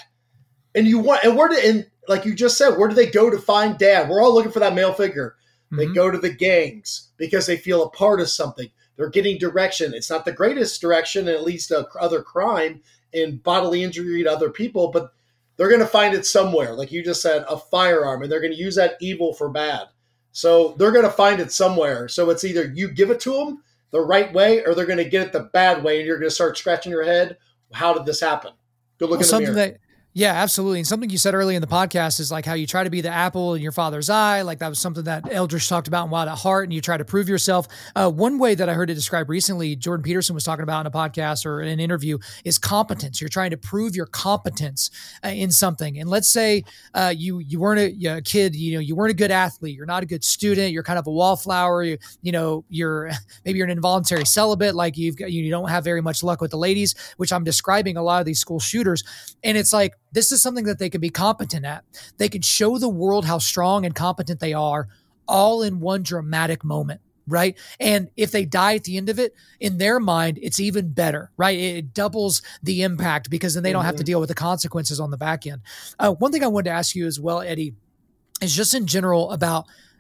[0.74, 3.30] And you want and where did and like you just said, where do they go
[3.30, 4.09] to find dad?
[4.09, 5.37] We're all looking for that male figure.
[5.72, 5.76] Mm-hmm.
[5.76, 8.68] They go to the gangs because they feel a part of something.
[8.97, 9.95] They're getting direction.
[9.95, 12.82] It's not the greatest direction, at least to other crime
[13.15, 15.12] and bodily injury to other people, but
[15.57, 16.75] they're going to find it somewhere.
[16.75, 19.87] Like you just said, a firearm, and they're going to use that evil for bad.
[20.33, 22.09] So they're going to find it somewhere.
[22.09, 23.62] So it's either you give it to them
[23.93, 26.29] the right way, or they're going to get it the bad way, and you're going
[26.29, 27.37] to start scratching your head.
[27.73, 28.53] How did this happen?
[28.99, 29.69] Good look well, in the mirror.
[29.69, 29.79] That-
[30.17, 30.79] yeah, absolutely.
[30.79, 33.01] And something you said earlier in the podcast is like how you try to be
[33.01, 34.43] the apple in your father's eye.
[34.43, 36.97] Like that was something that Eldredge talked about in Wild at Heart, and you try
[36.97, 37.67] to prove yourself.
[37.97, 40.87] Uh, one way that I heard it described recently, Jordan Peterson was talking about in
[40.87, 43.21] a podcast or in an interview, is competence.
[43.21, 44.89] You're trying to prove your competence
[45.25, 45.99] uh, in something.
[45.99, 46.62] And let's say
[46.95, 49.85] uh, you you weren't a, a, kid, you know, you weren't a good athlete, you're
[49.85, 51.83] not a good student, you're kind of a wallflower.
[51.83, 53.11] You, you know, you're
[53.45, 56.53] maybe you're an involuntary celibate, like you've got, you don't have very much luck with
[56.53, 59.03] the ladies, which I'm describing a lot of these school shooters.
[59.43, 61.85] And it's like this is something that they can be competent at.
[62.17, 64.89] They can show the world how strong and competent they are
[65.29, 67.57] all in one dramatic moment right?
[67.81, 71.31] And if they die at the end of it, in their mind, it's even better,
[71.37, 71.59] right?
[71.59, 73.87] It doubles the impact because then they don't mm-hmm.
[73.87, 74.07] have to mm-hmm.
[74.07, 75.62] deal with the consequences on the back end.
[75.99, 77.75] Uh, one thing I wanted to ask you as well, Eddie,
[78.43, 79.31] is just in general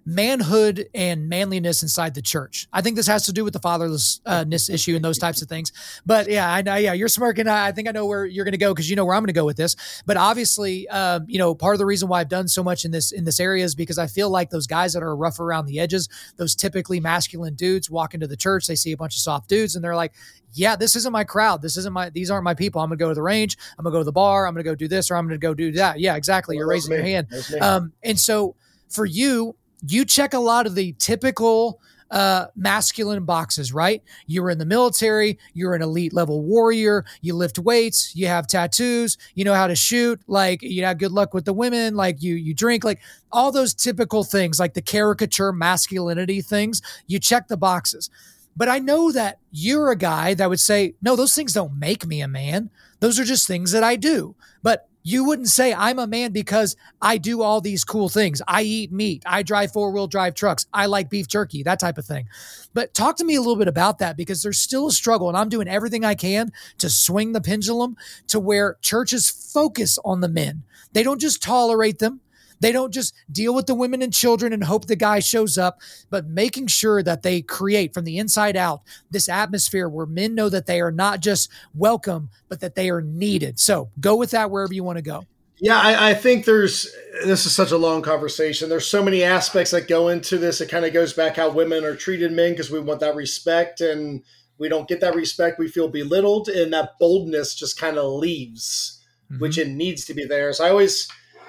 [0.06, 2.66] manhood and manliness inside the church.
[2.72, 5.72] I think this has to do with the fatherlessness issue and those types of things.
[6.04, 6.76] But yeah, I know.
[6.76, 7.48] Yeah, you're smirking.
[7.48, 9.28] I think I know where you're going to go because you know where I'm going
[9.28, 10.02] to go with this.
[10.06, 12.90] But obviously, um, you know, part of the reason why I've done so much in
[12.90, 15.66] this in this area is because I feel like those guys that are rough around
[15.66, 19.20] the edges, those typically masculine dudes, walk into the church, they see a bunch of
[19.20, 20.12] soft dudes, and they're like,
[20.52, 21.62] yeah, this isn't my crowd.
[21.62, 22.80] This isn't my, these aren't my people.
[22.80, 23.56] I'm going to go to the range.
[23.76, 24.46] I'm going to go to the bar.
[24.46, 25.98] I'm going to go do this or I'm going to go do that.
[25.98, 26.54] Yeah, exactly.
[26.54, 26.96] Well, You're raising me.
[26.96, 27.26] your hand.
[27.60, 28.54] Um, and so
[28.88, 31.80] for you, you check a lot of the typical
[32.10, 34.02] uh, masculine boxes, right?
[34.26, 39.18] You're in the military, you're an elite level warrior, you lift weights, you have tattoos,
[39.34, 42.36] you know how to shoot, like you have good luck with the women, like you
[42.36, 43.00] you drink, like
[43.32, 46.82] all those typical things, like the caricature masculinity things.
[47.06, 48.10] You check the boxes.
[48.56, 52.06] But I know that you're a guy that would say, no, those things don't make
[52.06, 52.70] me a man.
[53.00, 54.36] Those are just things that I do.
[54.62, 58.40] But you wouldn't say I'm a man because I do all these cool things.
[58.48, 59.22] I eat meat.
[59.26, 60.66] I drive four wheel drive trucks.
[60.72, 62.26] I like beef jerky, that type of thing.
[62.72, 65.36] But talk to me a little bit about that because there's still a struggle, and
[65.36, 67.96] I'm doing everything I can to swing the pendulum
[68.28, 70.64] to where churches focus on the men.
[70.94, 72.20] They don't just tolerate them,
[72.64, 75.82] they don't just deal with the women and children and hope the guy shows up,
[76.08, 80.48] but making sure that they create from the inside out this atmosphere where men know
[80.48, 83.60] that they are not just welcome, but that they are needed.
[83.60, 85.26] So go with that wherever you want to go.
[85.58, 86.90] Yeah, I, I, think there's
[87.24, 88.70] this is such a long conversation.
[88.70, 90.62] There's so many aspects that go into this.
[90.62, 93.82] It kind of goes back how women are treated men because we want that respect
[93.82, 94.22] and
[94.58, 95.58] we don't get that respect.
[95.58, 99.00] We feel belittled and that boldness just kind of leaves,
[99.30, 99.40] mm-hmm.
[99.40, 100.52] which it needs to be there.
[100.54, 101.08] So I always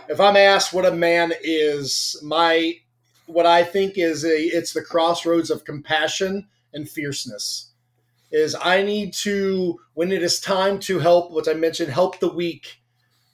[0.10, 2.74] if I'm asked what a man is, my
[3.28, 7.72] what I think is a it's the crossroads of compassion and fierceness.
[8.32, 12.34] Is I need to when it is time to help, what I mentioned, help the
[12.34, 12.82] weak,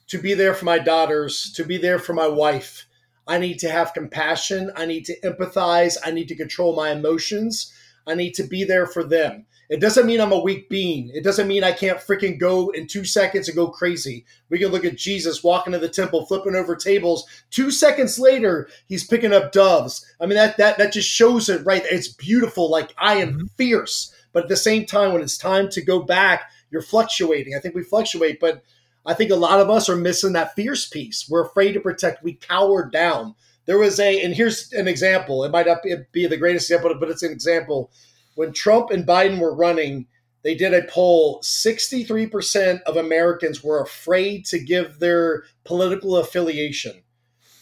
[0.08, 2.86] to be there for my daughters, to be there for my wife.
[3.26, 4.70] I need to have compassion.
[4.76, 5.96] I need to empathize.
[6.04, 7.72] I need to control my emotions.
[8.06, 9.46] I need to be there for them.
[9.72, 11.10] It doesn't mean I'm a weak being.
[11.14, 14.26] It doesn't mean I can't freaking go in two seconds and go crazy.
[14.50, 17.26] We can look at Jesus walking to the temple, flipping over tables.
[17.50, 20.04] Two seconds later, he's picking up doves.
[20.20, 21.82] I mean, that that that just shows it right.
[21.90, 22.70] It's beautiful.
[22.70, 23.46] Like I am mm-hmm.
[23.56, 27.54] fierce, but at the same time, when it's time to go back, you're fluctuating.
[27.56, 28.62] I think we fluctuate, but
[29.06, 31.26] I think a lot of us are missing that fierce piece.
[31.30, 32.22] We're afraid to protect.
[32.22, 33.36] We cower down.
[33.64, 35.44] There was a, and here's an example.
[35.44, 35.78] It might not
[36.12, 37.90] be the greatest example, but it's an example
[38.34, 40.06] when Trump and Biden were running,
[40.42, 47.02] they did a poll 63% of Americans were afraid to give their political affiliation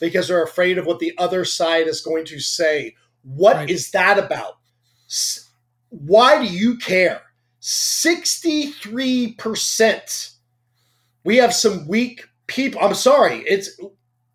[0.00, 2.94] because they're afraid of what the other side is going to say.
[3.22, 3.68] What right.
[3.68, 4.56] is that about?
[5.90, 7.20] Why do you care?
[7.60, 10.34] 63%.
[11.22, 12.80] We have some weak people.
[12.80, 13.44] I'm sorry.
[13.46, 13.78] It's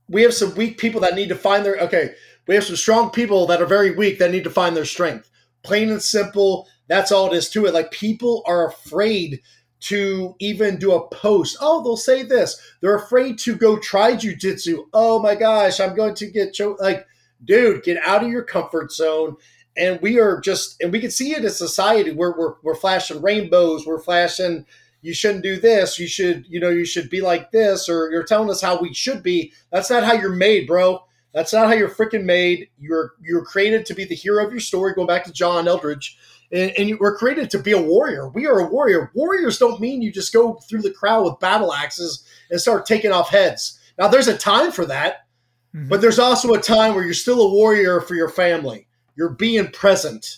[0.08, 2.14] we have some weak people that need to find their okay.
[2.48, 5.32] We have some strong people that are very weak that need to find their strength
[5.66, 6.68] plain and simple.
[6.88, 7.74] That's all it is to it.
[7.74, 9.42] Like people are afraid
[9.82, 11.58] to even do a post.
[11.62, 12.60] Oh, they'll say this.
[12.82, 14.86] They're afraid to go try jujitsu.
[14.94, 16.82] Oh my gosh, I'm going to get choked.
[16.82, 17.06] Like,
[17.44, 19.36] dude, get out of your comfort zone.
[19.78, 23.22] And we are just, and we can see it in society where we're, we're flashing
[23.22, 24.66] rainbows, we're flashing,
[25.02, 28.24] you shouldn't do this, you should, you know, you should be like this, or you're
[28.24, 29.54] telling us how we should be.
[29.72, 31.05] That's not how you're made, bro.
[31.36, 32.70] That's not how you're freaking made.
[32.80, 34.94] You're you're created to be the hero of your story.
[34.94, 36.16] Going back to John Eldredge,
[36.52, 38.30] and, and you were created to be a warrior.
[38.30, 39.12] We are a warrior.
[39.14, 43.12] Warriors don't mean you just go through the crowd with battle axes and start taking
[43.12, 43.78] off heads.
[44.00, 45.28] Now, there's a time for that,
[45.76, 45.90] mm-hmm.
[45.90, 48.88] but there's also a time where you're still a warrior for your family.
[49.18, 50.38] You're being present.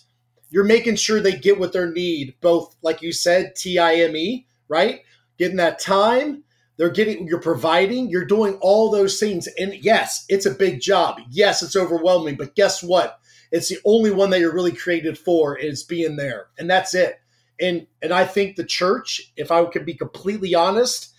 [0.49, 4.15] You're making sure they get what they need, both, like you said, T I M
[4.15, 5.01] E, right?
[5.37, 6.43] Getting that time
[6.77, 9.47] they're getting, you're providing, you're doing all those things.
[9.57, 11.19] And yes, it's a big job.
[11.29, 12.35] Yes, it's overwhelming.
[12.35, 13.19] But guess what?
[13.51, 16.47] It's the only one that you're really created for is being there.
[16.57, 17.19] And that's it.
[17.59, 21.11] And and I think the church, if I could be completely honest,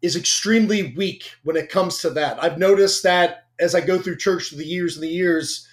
[0.00, 2.42] is extremely weak when it comes to that.
[2.42, 5.66] I've noticed that as I go through church through the years and the years,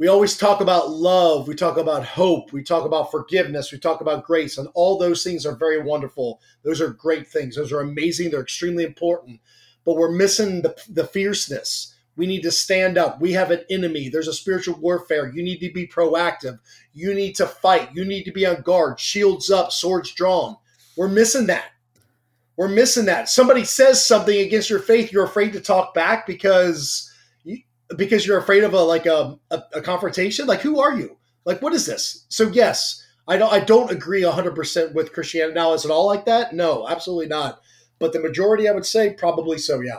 [0.00, 4.00] we always talk about love, we talk about hope, we talk about forgiveness, we talk
[4.00, 6.40] about grace, and all those things are very wonderful.
[6.64, 7.54] Those are great things.
[7.54, 8.30] Those are amazing.
[8.30, 9.40] They're extremely important.
[9.84, 11.94] But we're missing the, the fierceness.
[12.16, 13.20] We need to stand up.
[13.20, 14.08] We have an enemy.
[14.08, 15.30] There's a spiritual warfare.
[15.34, 16.58] You need to be proactive.
[16.94, 17.90] You need to fight.
[17.92, 20.56] You need to be on guard, shields up, swords drawn.
[20.96, 21.72] We're missing that.
[22.56, 23.28] We're missing that.
[23.28, 27.09] Somebody says something against your faith, you're afraid to talk back because
[27.96, 30.46] because you're afraid of a like a, a, a confrontation?
[30.46, 31.16] Like who are you?
[31.44, 32.24] Like what is this?
[32.28, 35.54] So yes i don't i don't agree 100% with christianity.
[35.54, 36.54] Now is it all like that?
[36.54, 37.60] No absolutely not.
[37.98, 39.98] But the majority i would say probably so yeah.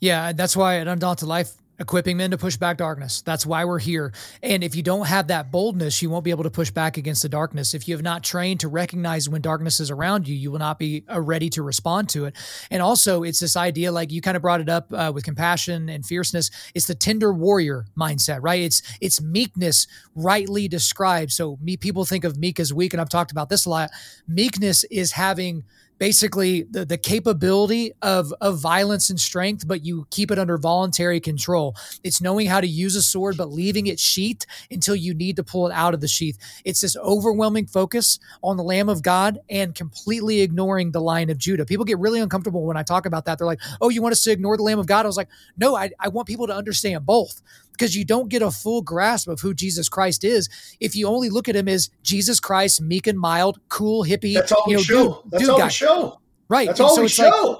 [0.00, 3.22] Yeah that's why at undaunted life equipping men to push back darkness.
[3.22, 4.12] That's why we're here.
[4.42, 7.22] And if you don't have that boldness, you won't be able to push back against
[7.22, 7.74] the darkness.
[7.74, 10.78] If you have not trained to recognize when darkness is around you, you will not
[10.78, 12.36] be uh, ready to respond to it.
[12.70, 15.88] And also, it's this idea, like you kind of brought it up uh, with compassion
[15.88, 16.50] and fierceness.
[16.74, 18.60] It's the tender warrior mindset, right?
[18.60, 21.32] It's it's meekness rightly described.
[21.32, 23.90] So me people think of meek as weak, and I've talked about this a lot.
[24.26, 25.64] Meekness is having
[25.98, 31.20] basically the, the capability of, of violence and strength, but you keep it under voluntary
[31.20, 31.74] control.
[32.04, 35.44] It's knowing how to use a sword, but leaving it sheathed until you need to
[35.44, 36.38] pull it out of the sheath.
[36.64, 41.38] It's this overwhelming focus on the Lamb of God and completely ignoring the Lion of
[41.38, 41.64] Judah.
[41.64, 43.38] People get really uncomfortable when I talk about that.
[43.38, 45.06] They're like, oh, you want us to ignore the Lamb of God?
[45.06, 47.42] I was like, no, I, I want people to understand both
[47.76, 50.48] because you don't get a full grasp of who Jesus Christ is
[50.80, 54.34] if you only look at him as Jesus Christ, meek and mild, cool, hippie.
[54.34, 55.04] That's all you know, show.
[55.04, 55.64] Dude, That's dude all guy.
[55.64, 56.20] we show.
[56.48, 56.66] Right.
[56.68, 57.50] That's and all so we show.
[57.50, 57.58] Like,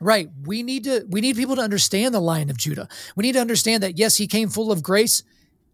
[0.00, 0.28] right.
[0.44, 2.88] We need to we need people to understand the Lion of Judah.
[3.16, 5.22] We need to understand that yes, he came full of grace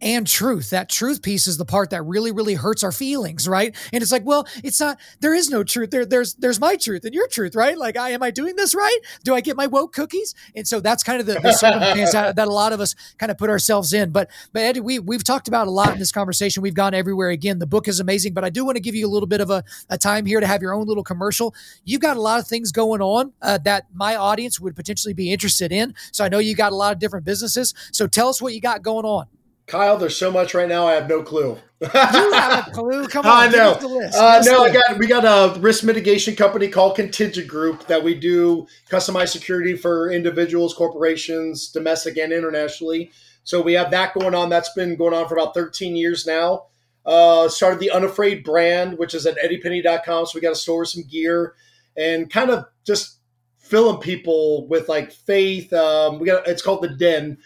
[0.00, 0.70] and truth.
[0.70, 3.74] That truth piece is the part that really, really hurts our feelings, right?
[3.92, 4.98] And it's like, well, it's not.
[5.20, 5.90] There is no truth.
[5.90, 7.76] There, there's, there's my truth and your truth, right?
[7.76, 8.98] Like, I am I doing this right?
[9.24, 10.34] Do I get my woke cookies?
[10.54, 13.30] And so that's kind of the, the circumstance that, that, a lot of us kind
[13.30, 14.10] of put ourselves in.
[14.10, 16.62] But, but Eddie, we we've talked about a lot in this conversation.
[16.62, 17.30] We've gone everywhere.
[17.30, 19.40] Again, the book is amazing, but I do want to give you a little bit
[19.40, 21.54] of a, a time here to have your own little commercial.
[21.84, 25.32] You've got a lot of things going on uh, that my audience would potentially be
[25.32, 25.94] interested in.
[26.12, 27.74] So I know you got a lot of different businesses.
[27.92, 29.26] So tell us what you got going on.
[29.70, 30.84] Kyle, there's so much right now.
[30.86, 31.56] I have no clue.
[31.80, 33.06] you have a clue.
[33.08, 33.74] Come on, I know.
[34.14, 38.14] Uh, no, I got we got a risk mitigation company called Contingent Group that we
[38.14, 43.12] do customized security for individuals, corporations, domestic and internationally.
[43.44, 44.50] So we have that going on.
[44.50, 46.64] That's been going on for about 13 years now.
[47.06, 50.26] Uh, started the Unafraid brand, which is at eddiepenney.com.
[50.26, 51.54] So we got to store some gear
[51.96, 53.18] and kind of just
[53.58, 55.72] filling people with like faith.
[55.72, 57.38] Um, we got it's called the Den.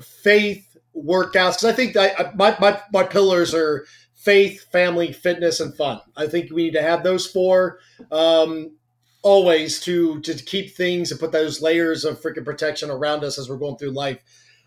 [0.00, 0.67] Faith,
[1.04, 6.00] workouts because I think I, my, my my pillars are faith, family, fitness, and fun.
[6.16, 7.78] I think we need to have those four
[8.10, 8.76] um,
[9.22, 13.48] always to to keep things and put those layers of freaking protection around us as
[13.48, 14.18] we're going through life.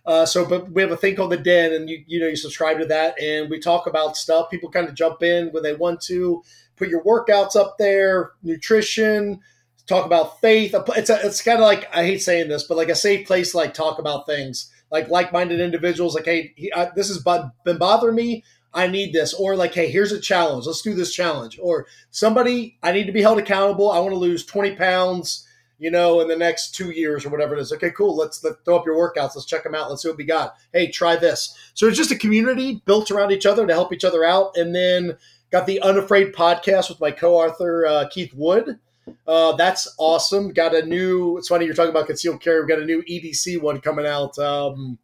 [0.05, 2.35] Uh, so, but we have a thing called the Den, and you you know you
[2.35, 4.49] subscribe to that, and we talk about stuff.
[4.49, 6.43] People kind of jump in when they want to.
[6.77, 9.39] Put your workouts up there, nutrition,
[9.85, 10.73] talk about faith.
[10.95, 13.51] It's a, it's kind of like I hate saying this, but like a safe place
[13.51, 17.77] to like talk about things like like-minded individuals like hey he, I, this has been
[17.77, 19.33] bothering me i need this.
[19.33, 21.59] Or like hey here's a challenge let's do this challenge.
[21.61, 25.47] Or somebody i need to be held accountable i want to lose 20 pounds
[25.79, 27.71] you know in the next two years or whatever it is.
[27.73, 30.17] Okay cool let's, let's throw up your workouts let's check them out let's see what
[30.17, 30.55] we got.
[30.73, 31.55] Hey try this.
[31.73, 34.55] So it's just a community built around each other to help each other out.
[34.55, 35.17] And then
[35.51, 38.79] got the unafraid podcast with my co-author uh, keith wood
[39.27, 40.53] uh, that's awesome.
[40.53, 41.37] Got a new.
[41.37, 42.59] It's funny you're talking about concealed carry.
[42.59, 44.37] We've got a new EDC one coming out.
[44.37, 44.97] Um,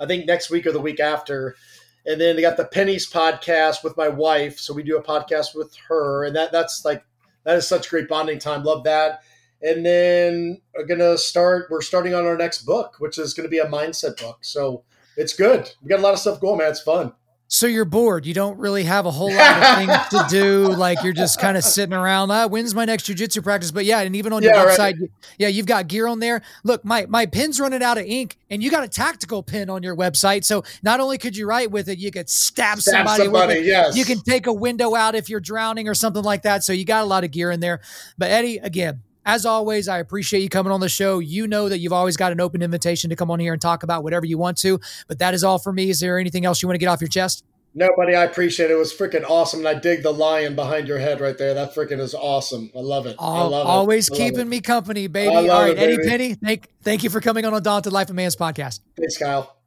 [0.00, 1.56] I think next week or the week after.
[2.06, 4.58] And then they got the Penneys podcast with my wife.
[4.58, 6.24] So we do a podcast with her.
[6.24, 7.04] And that that's like,
[7.44, 8.62] that is such great bonding time.
[8.64, 9.20] Love that.
[9.60, 13.50] And then we're to start, we're starting on our next book, which is going to
[13.50, 14.38] be a mindset book.
[14.42, 14.84] So
[15.16, 15.70] it's good.
[15.82, 16.70] We got a lot of stuff going, man.
[16.70, 17.12] It's fun.
[17.50, 18.26] So you're bored.
[18.26, 20.68] You don't really have a whole lot of things to do.
[20.68, 22.30] Like you're just kind of sitting around.
[22.30, 23.70] Ah, when's my next jujitsu practice?
[23.70, 25.10] But yeah, and even on your yeah, website, right.
[25.38, 26.42] yeah, you've got gear on there.
[26.62, 29.82] Look, my my pin's running out of ink, and you got a tactical pin on
[29.82, 30.44] your website.
[30.44, 33.64] So not only could you write with it, you could stab, stab somebody, somebody with
[33.64, 33.66] it.
[33.66, 33.96] Yes.
[33.96, 36.64] You can take a window out if you're drowning or something like that.
[36.64, 37.80] So you got a lot of gear in there.
[38.18, 41.18] But Eddie, again, as always, I appreciate you coming on the show.
[41.18, 43.82] You know that you've always got an open invitation to come on here and talk
[43.82, 44.80] about whatever you want to.
[45.06, 45.90] But that is all for me.
[45.90, 47.44] Is there anything else you want to get off your chest?
[47.74, 48.72] No, buddy, I appreciate it.
[48.72, 49.60] It was freaking awesome.
[49.60, 51.52] And I dig the lion behind your head right there.
[51.52, 52.70] That freaking is awesome.
[52.74, 53.16] I love it.
[53.18, 53.68] I love it.
[53.68, 54.16] always it.
[54.16, 54.48] keeping it.
[54.48, 55.36] me company, baby.
[55.36, 58.34] All right, it, Eddie Penney, thank, thank you for coming on Undaunted Life of Man's
[58.34, 58.80] podcast.
[58.96, 59.57] Thanks, Kyle.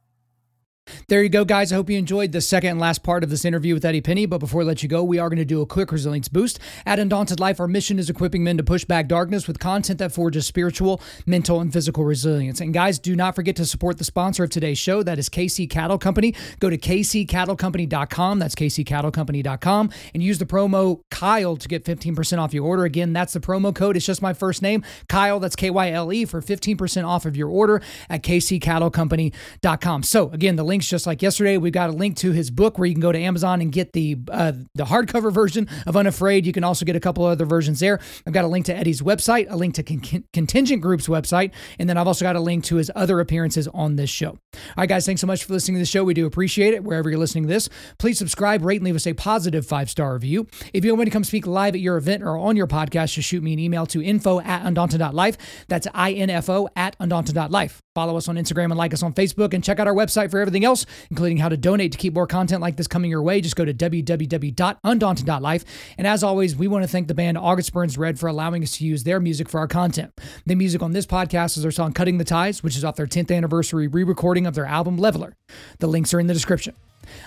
[1.08, 1.72] There you go, guys.
[1.72, 4.26] I hope you enjoyed the second and last part of this interview with Eddie Penney.
[4.26, 6.58] But before I let you go, we are going to do a quick resilience boost.
[6.84, 10.10] At Undaunted Life, our mission is equipping men to push back darkness with content that
[10.10, 12.60] forges spiritual, mental, and physical resilience.
[12.60, 15.04] And guys, do not forget to support the sponsor of today's show.
[15.04, 16.34] That is KC Cattle Company.
[16.58, 18.38] Go to kccattlecompany.com.
[18.40, 22.84] That's kccattlecompany.com and use the promo Kyle to get 15% off your order.
[22.84, 23.96] Again, that's the promo code.
[23.96, 25.38] It's just my first name, Kyle.
[25.38, 27.80] That's K Y L E for 15% off of your order
[28.10, 30.02] at kccattlecompany.com.
[30.02, 31.58] So again, the links just like yesterday.
[31.58, 33.92] We've got a link to his book where you can go to Amazon and get
[33.92, 36.46] the uh, the hardcover version of Unafraid.
[36.46, 38.00] You can also get a couple other versions there.
[38.26, 41.90] I've got a link to Eddie's website, a link to Con- Contingent Group's website, and
[41.90, 44.30] then I've also got a link to his other appearances on this show.
[44.30, 44.38] All
[44.78, 46.04] right, guys, thanks so much for listening to the show.
[46.04, 47.68] We do appreciate it wherever you're listening to this.
[47.98, 50.46] Please subscribe, rate, and leave us a positive five star review.
[50.72, 53.12] If you want me to come speak live at your event or on your podcast,
[53.12, 55.36] just shoot me an email to info at undaunted.life.
[55.68, 57.82] That's info at undaunted.life.
[57.94, 60.40] Follow us on Instagram and like us on Facebook and check out our website for
[60.62, 63.40] everything else, including how to donate to keep more content like this coming your way.
[63.40, 65.64] Just go to www.undaunted.life.
[65.98, 68.76] And as always, we want to thank the band August Burns Red for allowing us
[68.78, 70.12] to use their music for our content.
[70.46, 73.06] The music on this podcast is their song Cutting the Ties, which is off their
[73.06, 75.34] 10th anniversary re recording of their album Leveler.
[75.78, 76.74] The links are in the description.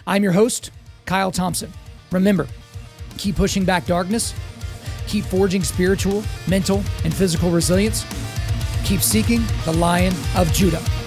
[0.07, 0.71] I'm your host,
[1.05, 1.71] Kyle Thompson.
[2.11, 2.47] Remember,
[3.17, 4.33] keep pushing back darkness,
[5.07, 8.05] keep forging spiritual, mental, and physical resilience
[8.85, 11.04] Keep seeking the Lion of Judah.